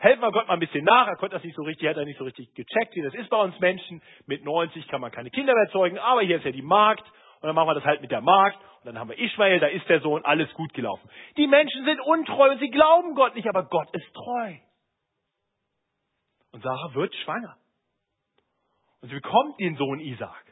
Helfen 0.00 0.22
wir 0.22 0.32
Gott 0.32 0.48
mal 0.48 0.54
ein 0.54 0.58
bisschen 0.58 0.84
nach. 0.84 1.06
Er 1.06 1.14
konnte 1.14 1.36
das 1.36 1.44
nicht 1.44 1.54
so 1.54 1.62
richtig, 1.62 1.88
hat 1.88 1.98
er 1.98 2.04
nicht 2.04 2.18
so 2.18 2.24
richtig 2.24 2.52
gecheckt, 2.54 2.96
wie 2.96 3.02
das 3.02 3.14
ist 3.14 3.30
bei 3.30 3.40
uns 3.40 3.56
Menschen. 3.60 4.02
Mit 4.26 4.44
90 4.44 4.88
kann 4.88 5.00
man 5.00 5.12
keine 5.12 5.30
Kinder 5.30 5.54
mehr 5.54 5.70
zeugen, 5.70 6.00
aber 6.00 6.22
hier 6.22 6.38
ist 6.38 6.44
ja 6.44 6.50
die 6.50 6.60
Magd. 6.60 7.06
Und 7.40 7.46
dann 7.46 7.54
machen 7.54 7.68
wir 7.68 7.74
das 7.74 7.84
halt 7.84 8.00
mit 8.00 8.10
der 8.10 8.22
Magd. 8.22 8.58
Und 8.80 8.86
dann 8.86 8.98
haben 8.98 9.08
wir 9.08 9.20
Ishmael, 9.20 9.60
da 9.60 9.68
ist 9.68 9.88
der 9.88 10.00
Sohn, 10.00 10.24
alles 10.24 10.52
gut 10.54 10.74
gelaufen. 10.74 11.08
Die 11.36 11.46
Menschen 11.46 11.84
sind 11.84 12.00
untreu 12.00 12.50
und 12.50 12.58
sie 12.58 12.70
glauben 12.70 13.14
Gott 13.14 13.36
nicht, 13.36 13.48
aber 13.48 13.68
Gott 13.68 13.88
ist 13.94 14.12
treu. 14.14 14.54
Und 16.50 16.64
Sarah 16.64 16.92
wird 16.94 17.14
schwanger. 17.14 17.56
Und 19.00 19.08
sie 19.08 19.14
bekommt 19.14 19.58
den 19.60 19.76
Sohn 19.76 20.00
Isaac. 20.00 20.44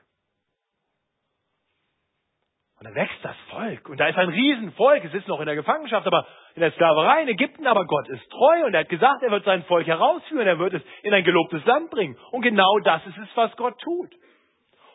Und 2.78 2.84
dann 2.84 2.94
wächst 2.94 3.18
das 3.22 3.36
Volk. 3.50 3.88
Und 3.88 3.98
da 3.98 4.08
ist 4.08 4.18
ein 4.18 4.28
Riesenvolk. 4.28 5.02
Es 5.04 5.14
ist 5.14 5.26
noch 5.28 5.40
in 5.40 5.46
der 5.46 5.54
Gefangenschaft, 5.54 6.06
aber 6.06 6.26
in 6.54 6.60
der 6.60 6.72
Sklaverei 6.72 7.22
in 7.22 7.28
Ägypten. 7.28 7.66
Aber 7.66 7.86
Gott 7.86 8.08
ist 8.08 8.28
treu 8.30 8.66
und 8.66 8.74
er 8.74 8.80
hat 8.80 8.88
gesagt, 8.90 9.22
er 9.22 9.30
wird 9.30 9.44
sein 9.44 9.64
Volk 9.64 9.86
herausführen. 9.86 10.46
Er 10.46 10.58
wird 10.58 10.74
es 10.74 10.82
in 11.02 11.14
ein 11.14 11.24
gelobtes 11.24 11.64
Land 11.64 11.90
bringen. 11.90 12.18
Und 12.32 12.42
genau 12.42 12.78
das 12.80 13.04
ist 13.06 13.16
es, 13.16 13.28
was 13.34 13.56
Gott 13.56 13.80
tut. 13.80 14.14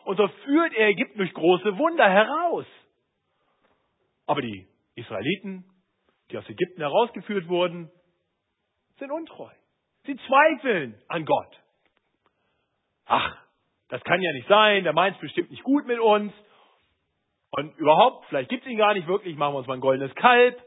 Und 0.04 0.16
so 0.16 0.28
führt 0.44 0.74
er 0.74 0.88
Ägypten 0.88 1.18
durch 1.18 1.34
große 1.34 1.76
Wunder 1.76 2.08
heraus. 2.08 2.66
Aber 4.26 4.40
die 4.40 4.68
Israeliten, 4.94 5.64
die 6.30 6.38
aus 6.38 6.48
Ägypten 6.48 6.80
herausgeführt 6.80 7.48
wurden, 7.48 7.90
sind 8.98 9.10
untreu. 9.10 9.50
Sie 10.04 10.16
zweifeln 10.16 11.00
an 11.08 11.24
Gott. 11.24 11.61
Ach, 13.06 13.36
das 13.88 14.02
kann 14.04 14.22
ja 14.22 14.32
nicht 14.32 14.48
sein, 14.48 14.84
der 14.84 14.92
meint 14.92 15.16
es 15.16 15.20
bestimmt 15.20 15.50
nicht 15.50 15.62
gut 15.62 15.86
mit 15.86 15.98
uns. 15.98 16.32
Und 17.50 17.76
überhaupt, 17.76 18.26
vielleicht 18.28 18.48
gibt 18.48 18.64
es 18.64 18.70
ihn 18.70 18.78
gar 18.78 18.94
nicht 18.94 19.06
wirklich, 19.06 19.36
machen 19.36 19.54
wir 19.54 19.58
uns 19.58 19.66
mal 19.66 19.74
ein 19.74 19.80
goldenes 19.80 20.14
Kalb. 20.14 20.58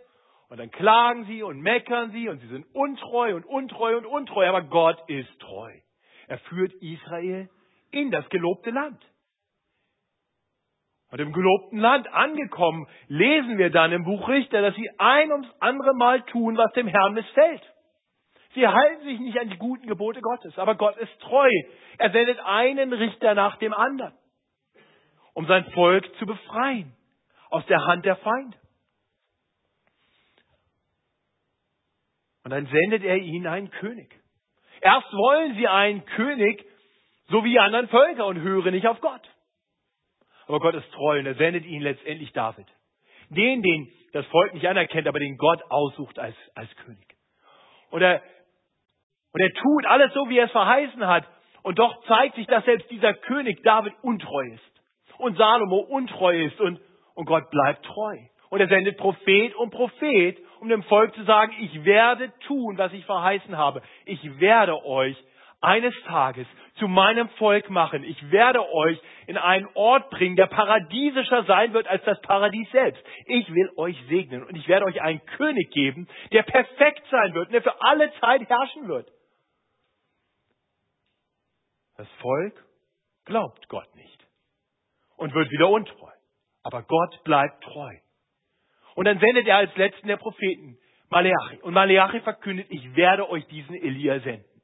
Und 0.50 0.60
dann 0.60 0.70
klagen 0.70 1.26
sie 1.26 1.42
und 1.42 1.60
meckern 1.60 2.12
sie 2.12 2.30
und 2.30 2.40
sie 2.40 2.48
sind 2.48 2.66
untreu 2.74 3.36
und 3.36 3.46
untreu 3.46 3.98
und 3.98 4.06
untreu. 4.06 4.48
Aber 4.48 4.62
Gott 4.62 4.98
ist 5.08 5.40
treu. 5.40 5.72
Er 6.28 6.38
führt 6.38 6.72
Israel 6.82 7.50
in 7.92 8.12
das 8.12 8.28
gelobte 8.30 8.70
Land. 8.70 9.02
Und 11.10 11.20
im 11.20 11.34
gelobten 11.34 11.80
Land 11.80 12.08
angekommen, 12.14 12.88
lesen 13.08 13.58
wir 13.58 13.70
dann 13.70 13.92
im 13.92 14.04
Buch 14.04 14.28
Richter, 14.28 14.62
dass 14.62 14.76
sie 14.76 14.90
ein 14.98 15.32
ums 15.32 15.48
andere 15.60 15.94
Mal 15.96 16.22
tun, 16.24 16.58
was 16.58 16.72
dem 16.74 16.88
Herrn 16.88 17.14
missfällt. 17.14 17.62
Sie 18.56 18.68
halten 18.68 19.04
sich 19.04 19.20
nicht 19.20 19.38
an 19.40 19.50
die 19.50 19.58
guten 19.58 19.88
Gebote 19.88 20.22
Gottes, 20.22 20.58
aber 20.58 20.76
Gott 20.76 20.98
ist 20.98 21.20
treu. 21.20 21.50
Er 21.98 22.12
sendet 22.12 22.40
einen 22.40 22.94
Richter 22.94 23.36
nach 23.36 23.58
dem 23.58 23.74
anderen 23.74 24.14
um 25.36 25.46
sein 25.48 25.66
Volk 25.72 26.04
zu 26.18 26.26
befreien 26.26 26.96
aus 27.50 27.66
der 27.68 27.86
Hand 27.86 28.06
der 28.06 28.16
Feinde. 28.16 28.58
Und 32.44 32.52
dann 32.52 32.66
sendet 32.68 33.04
er 33.04 33.18
ihnen 33.18 33.46
einen 33.46 33.70
König. 33.70 34.10
Erst 34.82 35.12
wollen 35.12 35.56
sie 35.56 35.68
einen 35.68 36.06
König, 36.06 36.66
so 37.28 37.44
wie 37.44 37.52
die 37.52 37.60
anderen 37.60 37.90
Völker, 37.90 38.26
und 38.28 38.40
hören 38.42 38.72
nicht 38.72 38.88
auf 38.88 39.02
Gott. 39.02 39.22
Aber 40.48 40.60
Gott 40.60 40.76
ist 40.76 40.90
treu 40.94 41.20
und 41.20 41.26
er 41.26 41.36
sendet 41.36 41.66
ihnen 41.66 41.82
letztendlich 41.82 42.32
David. 42.34 42.68
Den, 43.30 43.62
den 43.62 43.92
das 44.14 44.26
Volk 44.28 44.54
nicht 44.54 44.68
anerkennt, 44.68 45.08
aber 45.08 45.20
den 45.20 45.38
Gott 45.38 45.62
aussucht 45.70 46.18
als, 46.18 46.36
als 46.54 46.74
König. 46.78 47.16
Und 47.90 48.02
er, 48.02 48.22
und 49.36 49.42
er 49.42 49.52
tut 49.52 49.86
alles 49.86 50.14
so, 50.14 50.30
wie 50.30 50.38
er 50.38 50.46
es 50.46 50.52
verheißen 50.52 51.06
hat. 51.06 51.26
Und 51.62 51.78
doch 51.78 52.02
zeigt 52.06 52.36
sich, 52.36 52.48
dass 52.48 52.64
selbst 52.64 52.90
dieser 52.90 53.14
König 53.14 53.62
David 53.64 53.94
untreu 54.02 54.46
ist. 54.46 54.82
Und 55.18 55.38
Salomo 55.38 55.80
untreu 55.80 56.46
ist. 56.46 56.62
Und, 56.62 56.80
und 57.16 57.26
Gott 57.26 57.50
bleibt 57.50 57.84
treu. 57.84 58.16
Und 58.50 58.62
er 58.62 58.70
sendet 58.70 58.96
Prophet 58.96 59.54
und 59.56 59.72
Prophet, 59.72 60.38
um 60.62 60.70
dem 60.70 60.84
Volk 60.84 61.14
zu 61.16 61.24
sagen, 61.26 61.54
ich 61.60 61.84
werde 61.84 62.32
tun, 62.48 62.78
was 62.78 62.94
ich 62.94 63.06
verheißen 63.06 63.58
habe. 63.58 63.82
Ich 64.06 64.40
werde 64.40 64.86
euch 64.86 65.22
eines 65.60 65.94
Tages 66.06 66.48
zu 66.76 66.88
meinem 66.88 67.28
Volk 67.32 67.70
machen. 67.70 68.06
Ich 68.06 68.32
werde 68.32 68.66
euch 68.72 68.98
in 69.28 69.38
einen 69.38 69.68
Ort 69.74 70.12
bringen, 70.12 70.38
der 70.38 70.48
paradiesischer 70.48 71.44
sein 71.44 71.74
wird 71.74 71.88
als 71.88 72.06
das 72.06 72.22
Paradies 72.22 72.72
selbst. 72.72 73.04
Ich 73.26 73.54
will 73.54 73.70
euch 73.76 73.98
segnen 74.08 74.46
und 74.46 74.56
ich 74.56 74.70
werde 74.70 74.86
euch 74.86 75.02
einen 75.02 75.26
König 75.26 75.72
geben, 75.72 76.08
der 76.32 76.44
perfekt 76.44 77.04
sein 77.12 77.34
wird 77.34 77.48
und 77.48 77.54
der 77.54 77.64
für 77.64 77.82
alle 77.82 78.14
Zeit 78.22 78.48
herrschen 78.48 78.88
wird. 78.88 79.10
Das 81.96 82.08
Volk 82.22 82.66
glaubt 83.26 83.68
Gott 83.70 83.94
nicht 83.96 84.28
und 85.18 85.34
wird 85.34 85.50
wieder 85.52 85.70
untreu. 85.70 86.12
Aber 86.64 86.84
Gott 86.84 87.24
bleibt 87.24 87.64
treu. 87.64 87.96
Und 88.96 89.06
dann 89.06 89.20
sendet 89.20 89.48
er 89.48 89.58
als 89.58 89.76
letzten 89.76 90.08
der 90.08 90.18
Propheten 90.18 90.78
Maleachi. 91.10 91.62
Und 91.62 91.74
Maleachi 91.74 92.22
verkündet, 92.22 92.68
ich 92.70 92.96
werde 92.96 93.30
euch 93.30 93.46
diesen 93.48 93.76
Elia 93.76 94.20
senden. 94.20 94.62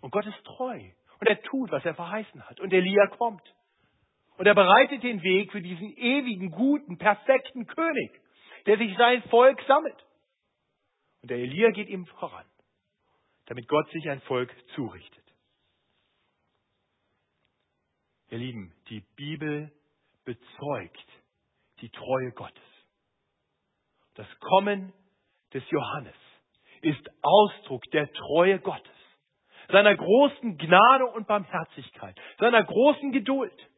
Und 0.00 0.10
Gott 0.10 0.26
ist 0.26 0.42
treu. 0.44 0.80
Und 1.20 1.26
er 1.28 1.40
tut, 1.42 1.70
was 1.70 1.84
er 1.84 1.94
verheißen 1.94 2.48
hat. 2.48 2.60
Und 2.60 2.72
Elia 2.72 3.06
kommt. 3.08 3.42
Und 4.38 4.46
er 4.46 4.54
bereitet 4.54 5.02
den 5.02 5.22
Weg 5.22 5.50
für 5.52 5.62
diesen 5.62 5.96
ewigen, 5.96 6.50
guten, 6.50 6.98
perfekten 6.98 7.66
König, 7.66 8.20
der 8.66 8.78
sich 8.78 8.96
sein 8.96 9.22
Volk 9.24 9.60
sammelt. 9.66 10.06
Und 11.22 11.30
der 11.30 11.38
Elia 11.38 11.70
geht 11.70 11.88
ihm 11.88 12.06
voran, 12.06 12.44
damit 13.46 13.66
Gott 13.68 13.88
sich 13.90 14.08
ein 14.08 14.20
Volk 14.22 14.54
zurichtet. 14.74 15.25
Ihr 18.28 18.38
Lieben, 18.38 18.74
die 18.88 19.00
Bibel 19.16 19.72
bezeugt 20.24 21.06
die 21.80 21.90
Treue 21.90 22.32
Gottes. 22.32 22.62
Das 24.14 24.26
Kommen 24.40 24.92
des 25.52 25.62
Johannes 25.70 26.16
ist 26.82 27.08
Ausdruck 27.22 27.82
der 27.92 28.12
Treue 28.12 28.58
Gottes 28.58 28.96
seiner 29.68 29.96
großen 29.96 30.58
Gnade 30.58 31.06
und 31.06 31.26
Barmherzigkeit, 31.26 32.18
seiner 32.38 32.64
großen 32.64 33.12
Geduld, 33.12 33.68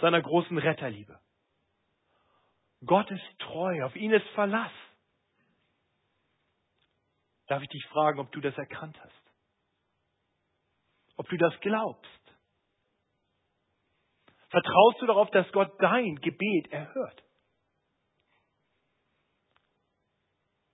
seiner 0.00 0.22
großen 0.22 0.56
Retterliebe. 0.58 1.18
Gott 2.84 3.10
ist 3.10 3.38
treu, 3.40 3.84
auf 3.84 3.94
ihn 3.96 4.12
ist 4.12 4.26
Verlass. 4.28 4.72
Darf 7.46 7.62
ich 7.62 7.68
dich 7.68 7.84
fragen, 7.86 8.20
ob 8.20 8.30
du 8.32 8.40
das 8.40 8.56
erkannt 8.56 8.98
hast? 9.02 9.32
Ob 11.16 11.28
du 11.28 11.36
das 11.36 11.52
glaubst? 11.60 12.19
Vertraust 14.50 15.00
du 15.00 15.06
darauf, 15.06 15.30
dass 15.30 15.50
Gott 15.52 15.72
dein 15.78 16.16
Gebet 16.16 16.72
erhört? 16.72 17.22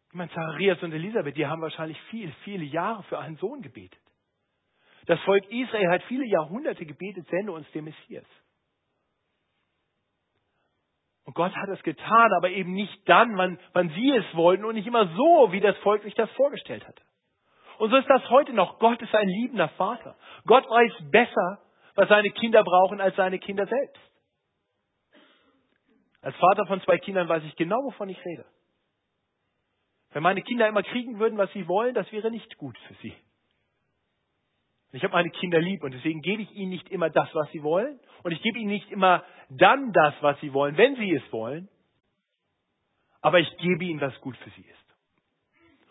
Ich 0.08 0.14
meine, 0.14 0.30
Zacharias 0.30 0.82
und 0.82 0.92
Elisabeth, 0.92 1.36
die 1.36 1.46
haben 1.46 1.60
wahrscheinlich 1.60 2.00
viel, 2.04 2.32
viele 2.42 2.64
Jahre 2.64 3.02
für 3.04 3.18
einen 3.18 3.36
Sohn 3.36 3.60
gebetet. 3.60 4.00
Das 5.06 5.20
Volk 5.20 5.44
Israel 5.50 5.90
hat 5.90 6.02
viele 6.04 6.24
Jahrhunderte 6.24 6.86
gebetet, 6.86 7.28
sende 7.28 7.52
uns 7.52 7.70
den 7.72 7.84
Messias. 7.84 8.24
Und 11.24 11.34
Gott 11.34 11.54
hat 11.54 11.68
es 11.68 11.82
getan, 11.82 12.32
aber 12.38 12.50
eben 12.50 12.72
nicht 12.72 13.06
dann, 13.08 13.36
wann, 13.36 13.58
wann 13.74 13.90
sie 13.90 14.10
es 14.12 14.24
wollten 14.34 14.64
und 14.64 14.76
nicht 14.76 14.86
immer 14.86 15.06
so, 15.08 15.52
wie 15.52 15.60
das 15.60 15.76
Volk 15.78 16.02
sich 16.02 16.14
das 16.14 16.30
vorgestellt 16.30 16.86
hatte. 16.86 17.02
Und 17.78 17.90
so 17.90 17.96
ist 17.96 18.08
das 18.08 18.28
heute 18.30 18.54
noch. 18.54 18.78
Gott 18.78 19.02
ist 19.02 19.14
ein 19.14 19.28
liebender 19.28 19.68
Vater. 19.70 20.16
Gott 20.46 20.64
weiß 20.64 21.10
besser, 21.10 21.60
was 21.96 22.08
seine 22.08 22.30
Kinder 22.30 22.62
brauchen, 22.62 23.00
als 23.00 23.16
seine 23.16 23.38
Kinder 23.38 23.66
selbst. 23.66 24.00
Als 26.20 26.36
Vater 26.36 26.66
von 26.66 26.80
zwei 26.82 26.98
Kindern 26.98 27.28
weiß 27.28 27.42
ich 27.44 27.56
genau, 27.56 27.76
wovon 27.84 28.08
ich 28.08 28.24
rede. 28.24 28.44
Wenn 30.10 30.22
meine 30.22 30.42
Kinder 30.42 30.68
immer 30.68 30.82
kriegen 30.82 31.18
würden, 31.18 31.38
was 31.38 31.52
sie 31.52 31.68
wollen, 31.68 31.94
das 31.94 32.10
wäre 32.12 32.30
nicht 32.30 32.56
gut 32.56 32.76
für 32.86 32.94
sie. 32.94 33.14
Ich 34.92 35.02
habe 35.02 35.12
meine 35.12 35.30
Kinder 35.30 35.60
lieb 35.60 35.82
und 35.82 35.92
deswegen 35.92 36.22
gebe 36.22 36.42
ich 36.42 36.50
ihnen 36.52 36.70
nicht 36.70 36.88
immer 36.88 37.10
das, 37.10 37.28
was 37.34 37.50
sie 37.52 37.62
wollen. 37.62 38.00
Und 38.22 38.32
ich 38.32 38.40
gebe 38.40 38.58
ihnen 38.58 38.70
nicht 38.70 38.90
immer 38.90 39.24
dann 39.50 39.92
das, 39.92 40.14
was 40.20 40.40
sie 40.40 40.52
wollen, 40.52 40.76
wenn 40.76 40.96
sie 40.96 41.12
es 41.12 41.32
wollen. 41.32 41.68
Aber 43.20 43.38
ich 43.38 43.56
gebe 43.58 43.84
ihnen, 43.84 44.00
was 44.00 44.18
gut 44.20 44.36
für 44.38 44.50
sie 44.50 44.62
ist. 44.62 44.96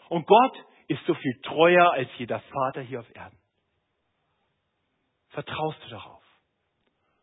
Und 0.10 0.26
Gott 0.26 0.66
ist 0.88 1.06
so 1.06 1.14
viel 1.14 1.40
treuer 1.42 1.92
als 1.92 2.10
jeder 2.18 2.40
Vater 2.40 2.82
hier 2.82 3.02
auf 3.02 3.16
Erden. 3.16 3.38
Vertraust 5.36 5.78
du 5.84 5.90
darauf? 5.90 6.24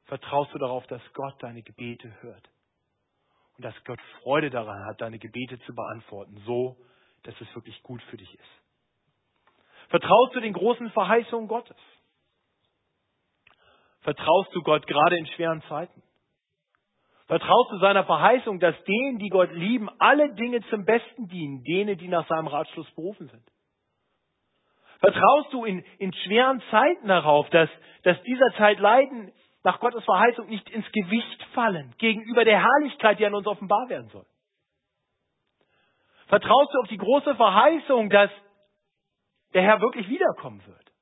Vertraust 0.05 0.53
du 0.53 0.59
darauf, 0.59 0.87
dass 0.89 1.01
Gott 1.15 1.43
deine 1.43 1.63
Gebete 1.63 2.13
hört? 2.21 2.47
Und 3.57 3.65
dass 3.65 3.75
Gott 3.85 3.99
Freude 4.23 4.51
daran 4.51 4.85
hat, 4.85 5.01
deine 5.01 5.19
Gebete 5.19 5.59
zu 5.61 5.75
beantworten, 5.75 6.37
so 6.45 6.77
dass 7.23 7.35
es 7.41 7.55
wirklich 7.55 7.83
gut 7.83 8.03
für 8.05 8.19
dich 8.19 8.33
ist. 8.35 8.51
Vertraust 9.89 10.35
du 10.35 10.41
den 10.41 10.53
großen 10.53 10.91
Verheißungen 10.91 11.49
Gottes? 11.49 11.77
Vertraust 14.01 14.55
du 14.55 14.63
Gott 14.63 14.87
gerade 14.87 15.17
in 15.17 15.27
schweren 15.29 15.63
Zeiten? 15.63 16.03
Vertraust 17.29 17.71
du 17.71 17.79
seiner 17.79 18.05
Verheißung, 18.05 18.61
dass 18.61 18.75
denen, 18.85 19.21
die 19.21 19.31
Gott 19.31 19.53
lieben, 19.53 19.89
alle 20.01 20.35
Dinge 20.35 20.61
zum 20.69 20.85
Besten 20.85 21.29
dienen, 21.29 21.65
denen, 21.65 21.97
die 21.97 22.09
nach 22.09 22.29
seinem 22.29 22.49
Ratschluss 22.49 22.91
berufen 22.91 23.29
sind? 23.29 23.53
Vertraust 25.03 25.53
du 25.53 25.65
in, 25.65 25.85
in 25.99 26.15
schweren 26.15 26.63
Zeiten 26.71 27.09
darauf, 27.09 27.51
dass, 27.51 27.69
dass 28.05 28.23
dieser 28.23 28.53
Zeit 28.57 28.79
Leiden 28.79 29.33
nach 29.65 29.81
Gottes 29.81 30.05
Verheißung 30.05 30.49
nicht 30.49 30.71
ins 30.71 30.91
Gewicht 30.93 31.43
fallen 31.55 31.93
gegenüber 31.99 32.45
der 32.45 32.63
Herrlichkeit, 32.63 33.19
die 33.19 33.27
an 33.27 33.35
uns 33.35 33.49
offenbar 33.49 33.89
werden 33.89 34.09
soll? 34.11 34.25
Vertraust 36.29 36.73
du 36.73 36.79
auf 36.79 36.89
die 36.89 36.99
große 36.99 37.35
Verheißung, 37.35 38.11
dass 38.11 38.31
der 39.55 39.63
Herr 39.63 39.81
wirklich 39.81 40.09
wiederkommen 40.09 40.65
wird? 40.67 40.93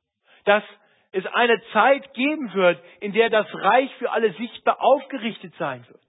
Dass 0.47 0.65
es 1.13 1.27
eine 1.27 1.61
Zeit 1.75 2.15
geben 2.15 2.55
wird, 2.55 2.83
in 3.01 3.13
der 3.13 3.29
das 3.29 3.47
Reich 3.53 3.95
für 3.97 4.11
alle 4.13 4.33
sichtbar 4.33 4.81
aufgerichtet 4.81 5.53
sein 5.59 5.87
wird, 5.89 6.01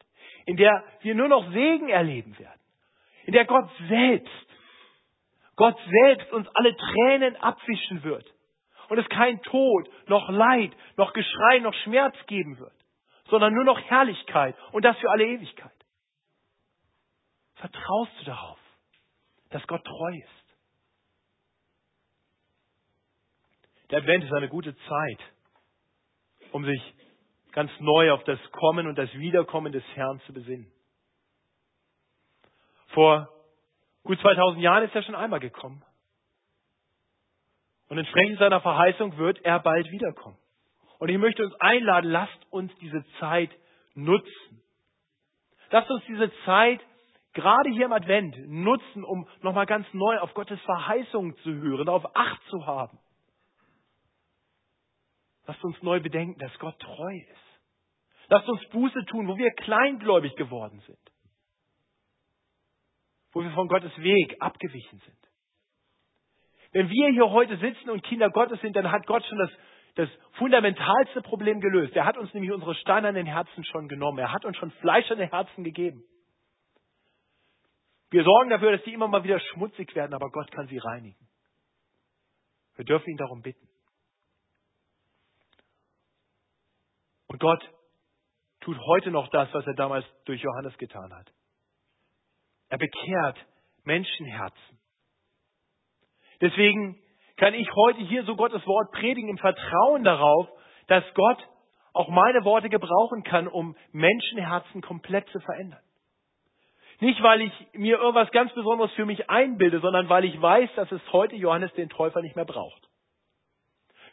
in 0.46 0.56
der 0.56 0.82
wir 1.02 1.14
nur 1.14 1.28
noch 1.28 1.52
Segen 1.52 1.90
erleben 1.90 2.40
werden, 2.40 2.62
in 3.26 3.34
der 3.34 3.44
Gott 3.44 3.70
selbst, 3.90 4.51
Gott 5.56 5.78
selbst 5.90 6.32
uns 6.32 6.48
alle 6.54 6.76
Tränen 6.76 7.36
abwischen 7.38 8.04
wird 8.04 8.26
und 8.90 8.98
es 8.98 9.08
kein 9.10 9.42
Tod, 9.44 9.90
noch 10.08 10.30
Leid, 10.30 10.72
noch 10.98 11.14
Geschrei, 11.14 11.60
noch 11.60 11.74
Schmerz 11.84 12.16
geben 12.28 12.58
wird, 12.60 12.74
sondern 13.30 13.54
nur 13.54 13.64
noch 13.64 13.80
Herrlichkeit 13.80 14.56
und 14.72 14.84
das 14.84 14.98
für 14.98 15.10
alle 15.10 15.26
Ewigkeit. 15.26 15.72
Vertraust 17.56 18.12
du 18.20 18.26
darauf? 18.26 18.58
dass 19.52 19.66
Gott 19.68 19.84
treu 19.86 20.16
ist. 20.16 20.56
Der 23.90 24.00
Advent 24.00 24.24
ist 24.24 24.34
eine 24.34 24.48
gute 24.48 24.76
Zeit, 24.76 25.20
um 26.52 26.66
sich 26.66 26.82
ganz 27.52 27.70
neu 27.80 28.12
auf 28.12 28.24
das 28.24 28.40
Kommen 28.52 28.88
und 28.88 28.98
das 28.98 29.14
Wiederkommen 29.14 29.74
des 29.74 29.84
Herrn 29.94 30.22
zu 30.22 30.34
besinnen. 30.34 30.72
Vor 32.94 33.30
gut 34.04 34.20
2000 34.20 34.62
Jahren 34.62 34.84
ist 34.84 34.96
er 34.96 35.04
schon 35.04 35.16
einmal 35.16 35.40
gekommen. 35.40 35.84
Und 37.90 37.98
entsprechend 37.98 38.40
seiner 38.40 38.62
Verheißung 38.62 39.18
wird 39.18 39.44
er 39.44 39.60
bald 39.60 39.90
wiederkommen. 39.92 40.38
Und 41.00 41.10
ich 41.10 41.18
möchte 41.18 41.44
uns 41.44 41.54
einladen, 41.60 42.10
lasst 42.10 42.52
uns 42.52 42.72
diese 42.80 43.04
Zeit 43.20 43.52
nutzen. 43.96 44.62
Lasst 45.72 45.90
uns 45.90 46.04
diese 46.08 46.32
Zeit 46.46 46.80
gerade 47.34 47.70
hier 47.70 47.86
im 47.86 47.94
Advent 47.94 48.36
nutzen, 48.48 49.04
um 49.04 49.28
nochmal 49.42 49.66
ganz 49.66 49.86
neu 49.94 50.20
auf 50.20 50.34
Gottes 50.34 50.60
Verheißungen 50.62 51.36
zu 51.38 51.54
hören, 51.54 51.86
darauf 51.86 52.16
Acht 52.16 52.42
zu 52.50 52.66
haben. 52.66 53.00
Lasst 55.48 55.64
uns 55.64 55.82
neu 55.82 56.00
bedenken, 56.00 56.40
dass 56.40 56.58
Gott 56.60 56.80
treu 56.80 57.16
ist. 57.16 57.62
Lasst 58.30 58.48
uns 58.48 58.66
Buße 58.70 59.06
tun, 59.06 59.28
wo 59.28 59.38
wir 59.38 59.52
kleingläubig 59.52 60.36
geworden 60.36 60.82
sind. 60.86 61.11
Wo 63.32 63.42
wir 63.42 63.52
von 63.52 63.68
Gottes 63.68 63.96
Weg 63.98 64.36
abgewichen 64.40 65.00
sind. 65.00 65.18
Wenn 66.74 66.90
wir 66.90 67.10
hier 67.10 67.30
heute 67.30 67.58
sitzen 67.58 67.90
und 67.90 68.04
Kinder 68.04 68.30
Gottes 68.30 68.60
sind, 68.62 68.76
dann 68.76 68.92
hat 68.92 69.06
Gott 69.06 69.26
schon 69.26 69.38
das, 69.38 69.50
das 69.96 70.10
fundamentalste 70.34 71.22
Problem 71.22 71.60
gelöst. 71.60 71.96
Er 71.96 72.06
hat 72.06 72.18
uns 72.18 72.34
nämlich 72.34 72.52
unsere 72.52 72.76
steinernen 72.76 73.26
Herzen 73.26 73.64
schon 73.66 73.88
genommen. 73.88 74.20
Er 74.20 74.32
hat 74.32 74.46
uns 74.46 74.56
schon 74.58 74.72
fleischerne 74.72 75.30
Herzen 75.30 75.64
gegeben. 75.64 76.04
Wir 78.10 78.24
sorgen 78.24 78.50
dafür, 78.50 78.74
dass 78.74 78.84
die 78.84 78.94
immer 78.94 79.08
mal 79.08 79.24
wieder 79.24 79.40
schmutzig 79.40 79.96
werden, 79.96 80.14
aber 80.14 80.30
Gott 80.32 80.52
kann 80.52 80.68
sie 80.68 80.78
reinigen. 80.78 81.28
Wir 82.76 82.86
dürfen 82.86 83.10
ihn 83.10 83.18
darum 83.18 83.42
bitten. 83.42 83.68
Und 87.28 87.40
Gott 87.40 87.64
tut 88.60 88.78
heute 88.78 89.12
noch 89.12 89.30
das, 89.30 89.54
was 89.54 89.66
er 89.66 89.74
damals 89.74 90.06
durch 90.26 90.42
Johannes 90.42 90.78
getan 90.78 91.14
hat. 91.14 91.32
Er 92.72 92.78
bekehrt 92.78 93.38
Menschenherzen. 93.84 94.80
Deswegen 96.40 96.98
kann 97.36 97.54
ich 97.54 97.70
heute 97.76 98.00
hier 98.00 98.24
so 98.24 98.38
Gottes 98.38 98.66
Wort 98.66 98.94
predigen 98.94 99.30
im 99.30 99.38
Vertrauen 99.38 100.06
darauf, 100.06 100.48
dass 100.88 101.04
Gott 101.14 101.38
auch 101.92 102.08
meine 102.08 102.46
Worte 102.46 102.70
gebrauchen 102.70 103.24
kann, 103.24 103.50
um 103.50 103.76
Menschenherzen 103.92 104.82
komplett 104.82 105.28
zu 105.32 105.42
verändern. 105.42 105.82
Nicht, 107.02 107.22
weil 107.22 107.42
ich 107.42 107.52
mir 107.74 107.98
irgendwas 107.98 108.32
ganz 108.32 108.54
Besonderes 108.54 108.94
für 108.94 109.06
mich 109.06 109.30
einbilde, 109.30 109.82
sondern 109.82 110.08
weil 110.08 110.24
ich 110.24 110.42
weiß, 110.42 110.70
dass 110.78 110.90
es 110.94 111.02
heute 111.12 111.36
Johannes 111.36 111.74
den 111.74 111.90
Täufer 111.90 112.22
nicht 112.22 112.38
mehr 112.38 112.46
braucht. 112.46 112.88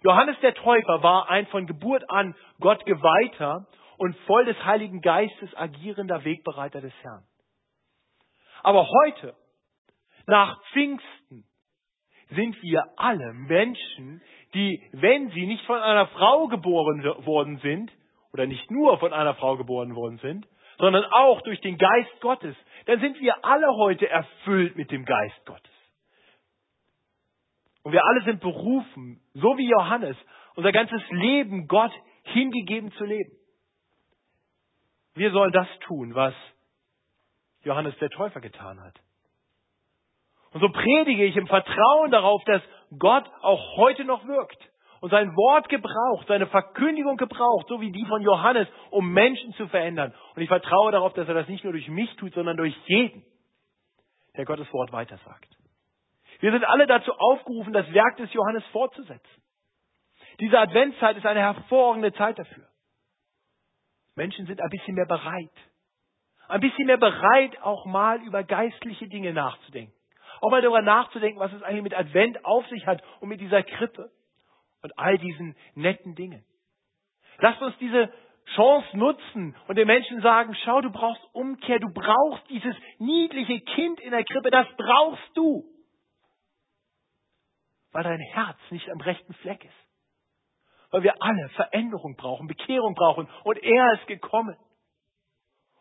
Johannes 0.02 0.36
der 0.40 0.54
Täufer 0.54 1.00
war 1.04 1.30
ein 1.30 1.46
von 1.46 1.68
Geburt 1.68 2.10
an 2.10 2.34
Gott 2.58 2.84
geweihter 2.86 3.68
und 3.98 4.16
voll 4.26 4.46
des 4.46 4.56
Heiligen 4.64 5.00
Geistes 5.00 5.56
agierender 5.56 6.24
Wegbereiter 6.24 6.80
des 6.80 6.94
Herrn. 7.02 7.27
Aber 8.62 8.88
heute, 8.88 9.34
nach 10.26 10.60
Pfingsten, 10.72 11.44
sind 12.30 12.62
wir 12.62 12.84
alle 12.96 13.32
Menschen, 13.32 14.22
die, 14.54 14.82
wenn 14.92 15.30
sie 15.30 15.46
nicht 15.46 15.64
von 15.64 15.80
einer 15.80 16.06
Frau 16.08 16.48
geboren 16.48 17.02
worden 17.24 17.58
sind, 17.58 17.90
oder 18.32 18.46
nicht 18.46 18.70
nur 18.70 18.98
von 18.98 19.12
einer 19.12 19.34
Frau 19.34 19.56
geboren 19.56 19.94
worden 19.94 20.18
sind, 20.18 20.46
sondern 20.78 21.04
auch 21.06 21.40
durch 21.42 21.60
den 21.60 21.76
Geist 21.76 22.20
Gottes, 22.20 22.56
dann 22.86 23.00
sind 23.00 23.20
wir 23.20 23.44
alle 23.44 23.68
heute 23.74 24.08
erfüllt 24.08 24.76
mit 24.76 24.90
dem 24.90 25.04
Geist 25.04 25.46
Gottes. 25.46 25.72
Und 27.82 27.92
wir 27.92 28.04
alle 28.04 28.22
sind 28.24 28.40
berufen, 28.40 29.20
so 29.34 29.56
wie 29.56 29.68
Johannes, 29.68 30.16
unser 30.54 30.72
ganzes 30.72 31.02
Leben 31.10 31.68
Gott 31.68 31.92
hingegeben 32.24 32.92
zu 32.92 33.04
leben. 33.04 33.32
Wir 35.14 35.32
sollen 35.32 35.52
das 35.52 35.68
tun, 35.80 36.14
was 36.14 36.34
Johannes 37.68 37.96
der 37.98 38.10
Täufer 38.10 38.40
getan 38.40 38.82
hat. 38.82 38.94
Und 40.52 40.60
so 40.60 40.68
predige 40.70 41.24
ich 41.24 41.36
im 41.36 41.46
Vertrauen 41.46 42.10
darauf, 42.10 42.42
dass 42.44 42.62
Gott 42.98 43.30
auch 43.42 43.76
heute 43.76 44.04
noch 44.04 44.26
wirkt 44.26 44.58
und 45.00 45.10
sein 45.10 45.36
Wort 45.36 45.68
gebraucht, 45.68 46.26
seine 46.26 46.46
Verkündigung 46.46 47.16
gebraucht, 47.16 47.66
so 47.68 47.80
wie 47.80 47.92
die 47.92 48.04
von 48.06 48.22
Johannes, 48.22 48.66
um 48.90 49.12
Menschen 49.12 49.52
zu 49.54 49.68
verändern. 49.68 50.14
Und 50.34 50.42
ich 50.42 50.48
vertraue 50.48 50.90
darauf, 50.90 51.12
dass 51.12 51.28
er 51.28 51.34
das 51.34 51.48
nicht 51.48 51.64
nur 51.64 51.74
durch 51.74 51.88
mich 51.88 52.14
tut, 52.16 52.32
sondern 52.32 52.56
durch 52.56 52.74
jeden, 52.86 53.22
der 54.36 54.46
Gottes 54.46 54.72
Wort 54.72 54.90
weitersagt. 54.90 55.56
Wir 56.40 56.52
sind 56.52 56.64
alle 56.64 56.86
dazu 56.86 57.12
aufgerufen, 57.12 57.72
das 57.72 57.92
Werk 57.92 58.16
des 58.16 58.32
Johannes 58.32 58.64
fortzusetzen. 58.72 59.42
Diese 60.40 60.58
Adventszeit 60.58 61.16
ist 61.16 61.26
eine 61.26 61.40
hervorragende 61.40 62.12
Zeit 62.14 62.38
dafür. 62.38 62.64
Menschen 64.14 64.46
sind 64.46 64.60
ein 64.60 64.70
bisschen 64.70 64.94
mehr 64.94 65.06
bereit. 65.06 65.50
Ein 66.48 66.60
bisschen 66.60 66.86
mehr 66.86 66.96
bereit, 66.96 67.60
auch 67.62 67.84
mal 67.84 68.22
über 68.22 68.42
geistliche 68.42 69.06
Dinge 69.08 69.32
nachzudenken. 69.34 69.92
Auch 70.40 70.50
mal 70.50 70.62
darüber 70.62 70.82
nachzudenken, 70.82 71.38
was 71.38 71.52
es 71.52 71.62
eigentlich 71.62 71.82
mit 71.82 71.94
Advent 71.94 72.44
auf 72.44 72.66
sich 72.68 72.86
hat 72.86 73.02
und 73.20 73.28
mit 73.28 73.40
dieser 73.40 73.62
Krippe 73.62 74.10
und 74.82 74.98
all 74.98 75.18
diesen 75.18 75.56
netten 75.74 76.14
Dingen. 76.14 76.44
Lasst 77.38 77.60
uns 77.60 77.76
diese 77.78 78.12
Chance 78.54 78.96
nutzen 78.96 79.54
und 79.66 79.76
den 79.76 79.86
Menschen 79.86 80.22
sagen, 80.22 80.56
schau, 80.64 80.80
du 80.80 80.90
brauchst 80.90 81.22
Umkehr, 81.34 81.78
du 81.80 81.92
brauchst 81.92 82.48
dieses 82.48 82.74
niedliche 82.98 83.60
Kind 83.60 84.00
in 84.00 84.10
der 84.10 84.24
Krippe, 84.24 84.50
das 84.50 84.66
brauchst 84.76 85.36
du. 85.36 85.64
Weil 87.92 88.04
dein 88.04 88.20
Herz 88.20 88.58
nicht 88.70 88.88
am 88.90 89.00
rechten 89.00 89.34
Fleck 89.34 89.64
ist. 89.64 89.74
Weil 90.90 91.02
wir 91.02 91.14
alle 91.20 91.48
Veränderung 91.50 92.16
brauchen, 92.16 92.46
Bekehrung 92.46 92.94
brauchen 92.94 93.28
und 93.44 93.58
er 93.58 93.92
ist 93.94 94.06
gekommen, 94.06 94.56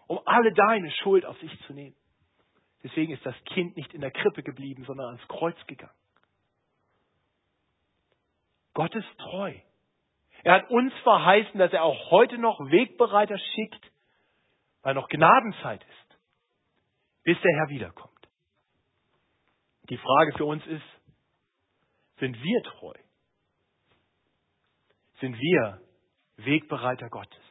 um 0.07 0.19
alle 0.25 0.53
deine 0.53 0.91
Schuld 0.91 1.25
auf 1.25 1.37
sich 1.39 1.51
zu 1.67 1.73
nehmen. 1.73 1.95
Deswegen 2.83 3.13
ist 3.13 3.25
das 3.25 3.35
Kind 3.45 3.75
nicht 3.75 3.93
in 3.93 4.01
der 4.01 4.11
Krippe 4.11 4.43
geblieben, 4.43 4.85
sondern 4.85 5.07
ans 5.07 5.27
Kreuz 5.27 5.57
gegangen. 5.67 5.93
Gott 8.73 8.93
ist 8.95 9.17
treu. 9.17 9.53
Er 10.43 10.53
hat 10.53 10.69
uns 10.69 10.93
verheißen, 11.03 11.57
dass 11.59 11.73
er 11.73 11.83
auch 11.83 12.11
heute 12.11 12.37
noch 12.37 12.59
Wegbereiter 12.59 13.37
schickt, 13.37 13.91
weil 14.83 14.93
noch 14.93 15.09
Gnadenzeit 15.09 15.83
ist, 15.83 16.19
bis 17.23 17.41
der 17.41 17.51
Herr 17.57 17.69
wiederkommt. 17.69 18.13
Die 19.89 19.97
Frage 19.97 20.33
für 20.37 20.45
uns 20.45 20.65
ist, 20.67 20.85
sind 22.19 22.41
wir 22.41 22.63
treu? 22.63 22.93
Sind 25.19 25.37
wir 25.37 25.81
Wegbereiter 26.37 27.09
Gottes? 27.09 27.46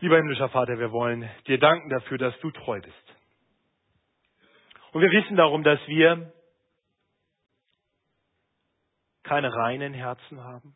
Lieber 0.00 0.16
himmlischer 0.16 0.48
Vater, 0.48 0.78
wir 0.78 0.92
wollen 0.92 1.28
dir 1.46 1.58
danken 1.58 1.90
dafür, 1.90 2.16
dass 2.16 2.38
du 2.40 2.50
treu 2.50 2.80
bist. 2.80 3.16
Und 4.92 5.02
wir 5.02 5.10
wissen 5.10 5.36
darum, 5.36 5.62
dass 5.62 5.78
wir 5.86 6.32
keine 9.22 9.52
reinen 9.52 9.92
Herzen 9.92 10.42
haben. 10.42 10.74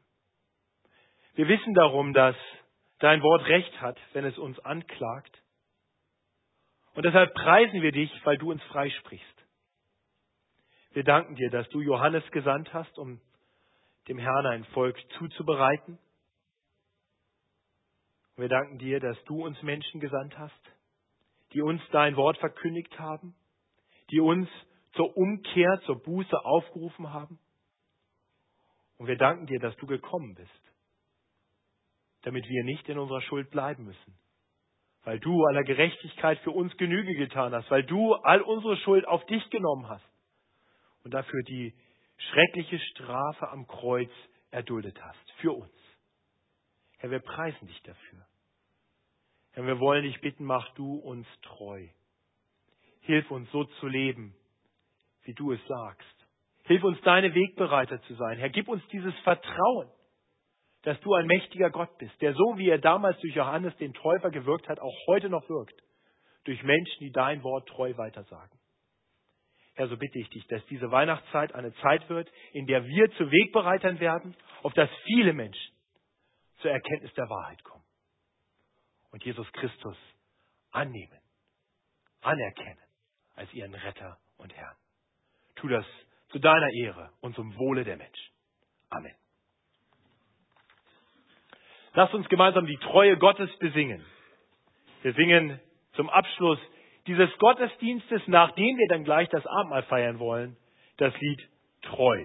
Wir 1.36 1.48
wissen 1.48 1.72
darum, 1.72 2.12
dass 2.12 2.36
dein 2.98 3.22
Wort 3.22 3.46
Recht 3.46 3.80
hat, 3.80 3.98
wenn 4.12 4.26
es 4.26 4.36
uns 4.36 4.58
anklagt. 4.60 5.42
Und 6.94 7.06
deshalb 7.06 7.32
preisen 7.32 7.80
wir 7.80 7.92
dich, 7.92 8.10
weil 8.24 8.36
du 8.36 8.50
uns 8.50 8.62
freisprichst. 8.64 9.44
Wir 10.92 11.02
danken 11.02 11.34
dir, 11.34 11.50
dass 11.50 11.68
du 11.70 11.80
Johannes 11.80 12.30
gesandt 12.30 12.72
hast, 12.74 12.98
um 12.98 13.20
dem 14.06 14.18
Herrn 14.18 14.46
ein 14.46 14.64
Volk 14.66 14.96
zuzubereiten. 15.18 15.98
Und 18.36 18.42
wir 18.42 18.48
danken 18.48 18.78
dir, 18.78 19.00
dass 19.00 19.22
du 19.24 19.44
uns 19.44 19.60
Menschen 19.62 20.00
gesandt 20.00 20.36
hast, 20.38 20.60
die 21.52 21.62
uns 21.62 21.80
dein 21.92 22.16
Wort 22.16 22.36
verkündigt 22.38 22.98
haben, 22.98 23.34
die 24.10 24.20
uns 24.20 24.48
zur 24.94 25.16
Umkehr, 25.16 25.80
zur 25.86 26.02
Buße 26.02 26.44
aufgerufen 26.44 27.12
haben. 27.12 27.38
Und 28.96 29.06
wir 29.06 29.16
danken 29.16 29.46
dir, 29.46 29.60
dass 29.60 29.76
du 29.76 29.86
gekommen 29.86 30.34
bist, 30.34 30.72
damit 32.22 32.44
wir 32.48 32.64
nicht 32.64 32.88
in 32.88 32.98
unserer 32.98 33.20
Schuld 33.22 33.50
bleiben 33.50 33.84
müssen, 33.84 34.18
weil 35.04 35.18
du 35.20 35.44
aller 35.44 35.64
Gerechtigkeit 35.64 36.38
für 36.40 36.50
uns 36.50 36.76
Genüge 36.76 37.14
getan 37.14 37.54
hast, 37.54 37.70
weil 37.70 37.84
du 37.84 38.14
all 38.14 38.40
unsere 38.40 38.76
Schuld 38.78 39.06
auf 39.06 39.24
dich 39.26 39.48
genommen 39.50 39.88
hast 39.88 40.08
und 41.04 41.12
dafür 41.12 41.42
die 41.42 41.74
schreckliche 42.16 42.78
Strafe 42.78 43.48
am 43.50 43.66
Kreuz 43.66 44.10
erduldet 44.50 45.00
hast, 45.02 45.32
für 45.40 45.52
uns. 45.52 45.73
Herr, 47.04 47.10
wir 47.10 47.18
preisen 47.18 47.68
dich 47.68 47.82
dafür. 47.82 48.24
Herr, 49.52 49.66
wir 49.66 49.78
wollen 49.78 50.04
dich 50.04 50.18
bitten, 50.22 50.42
mach 50.42 50.72
du 50.72 50.94
uns 50.96 51.26
treu. 51.42 51.86
Hilf 53.02 53.30
uns 53.30 53.50
so 53.50 53.64
zu 53.64 53.88
leben, 53.88 54.34
wie 55.24 55.34
du 55.34 55.52
es 55.52 55.60
sagst. 55.66 56.26
Hilf 56.62 56.82
uns, 56.82 56.98
deine 57.02 57.34
Wegbereiter 57.34 58.00
zu 58.04 58.14
sein. 58.14 58.38
Herr, 58.38 58.48
gib 58.48 58.68
uns 58.68 58.82
dieses 58.88 59.14
Vertrauen, 59.18 59.90
dass 60.84 60.98
du 61.02 61.12
ein 61.12 61.26
mächtiger 61.26 61.68
Gott 61.68 61.94
bist, 61.98 62.18
der 62.22 62.32
so 62.32 62.56
wie 62.56 62.70
er 62.70 62.78
damals 62.78 63.20
durch 63.20 63.34
Johannes 63.34 63.76
den 63.76 63.92
Täufer 63.92 64.30
gewirkt 64.30 64.66
hat, 64.70 64.80
auch 64.80 65.06
heute 65.06 65.28
noch 65.28 65.46
wirkt. 65.50 65.78
Durch 66.44 66.62
Menschen, 66.62 67.00
die 67.00 67.12
dein 67.12 67.42
Wort 67.42 67.68
treu 67.68 67.94
weitersagen. 67.98 68.58
Herr, 69.74 69.88
so 69.88 69.98
bitte 69.98 70.18
ich 70.18 70.30
dich, 70.30 70.46
dass 70.46 70.64
diese 70.68 70.90
Weihnachtszeit 70.90 71.54
eine 71.54 71.74
Zeit 71.82 72.08
wird, 72.08 72.32
in 72.54 72.66
der 72.66 72.86
wir 72.86 73.10
zu 73.18 73.30
Wegbereitern 73.30 74.00
werden, 74.00 74.34
auf 74.62 74.72
dass 74.72 74.88
viele 75.04 75.34
Menschen 75.34 75.73
zur 76.64 76.72
Erkenntnis 76.72 77.12
der 77.12 77.28
Wahrheit 77.28 77.62
kommen 77.62 77.84
und 79.10 79.22
Jesus 79.22 79.46
Christus 79.52 79.98
annehmen, 80.70 81.20
anerkennen 82.22 82.80
als 83.34 83.52
ihren 83.52 83.74
Retter 83.74 84.18
und 84.38 84.50
Herrn. 84.56 84.74
Tu 85.56 85.68
das 85.68 85.84
zu 86.30 86.38
deiner 86.38 86.70
Ehre 86.72 87.12
und 87.20 87.36
zum 87.36 87.54
Wohle 87.58 87.84
der 87.84 87.98
Menschen. 87.98 88.32
Amen. 88.88 89.14
Lass 91.92 92.14
uns 92.14 92.26
gemeinsam 92.30 92.64
die 92.64 92.78
Treue 92.78 93.18
Gottes 93.18 93.54
besingen. 93.58 94.02
Wir 95.02 95.12
singen 95.12 95.60
zum 95.96 96.08
Abschluss 96.08 96.58
dieses 97.06 97.28
Gottesdienstes, 97.40 98.22
nachdem 98.26 98.78
wir 98.78 98.88
dann 98.88 99.04
gleich 99.04 99.28
das 99.28 99.46
Abendmahl 99.46 99.82
feiern 99.82 100.18
wollen, 100.18 100.56
das 100.96 101.12
Lied 101.20 101.46
Treu. 101.82 102.24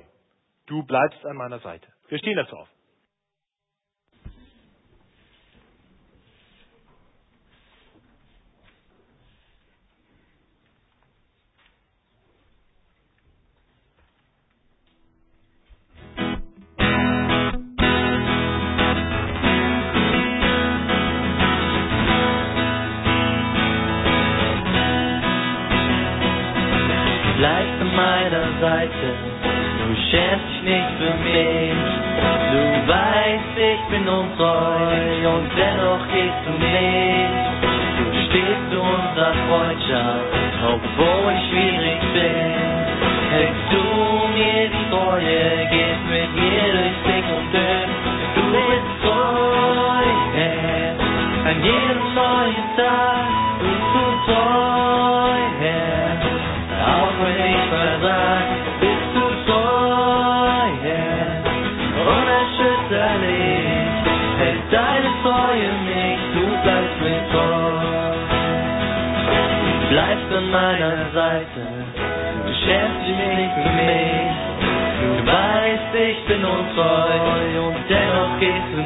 Du 0.68 0.82
bleibst 0.84 1.26
an 1.26 1.36
meiner 1.36 1.60
Seite. 1.60 1.92
Wir 2.08 2.20
stehen 2.20 2.38
dazu 2.38 2.56
auf. 2.56 2.70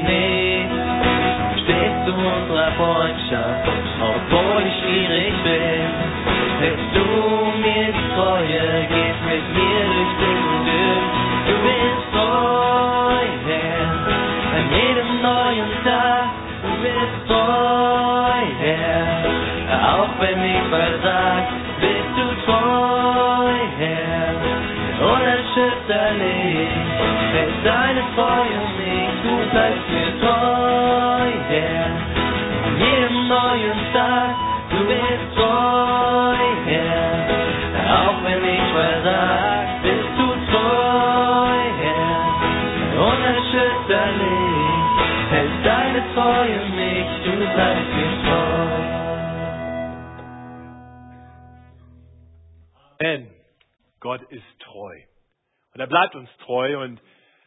nicht. 0.03 0.69
Stehst 1.63 2.07
du 2.07 2.13
unserer 2.13 2.71
Freundschaft, 2.73 3.69
obwohl 4.01 4.63
ich 4.67 4.75
schwierig 4.81 5.33
bin. 5.43 5.87
Hättest 6.59 6.95
du 6.95 7.05
mir 7.61 7.93
die 7.93 8.15
Treue 8.15 8.87
gegeben. 8.87 9.02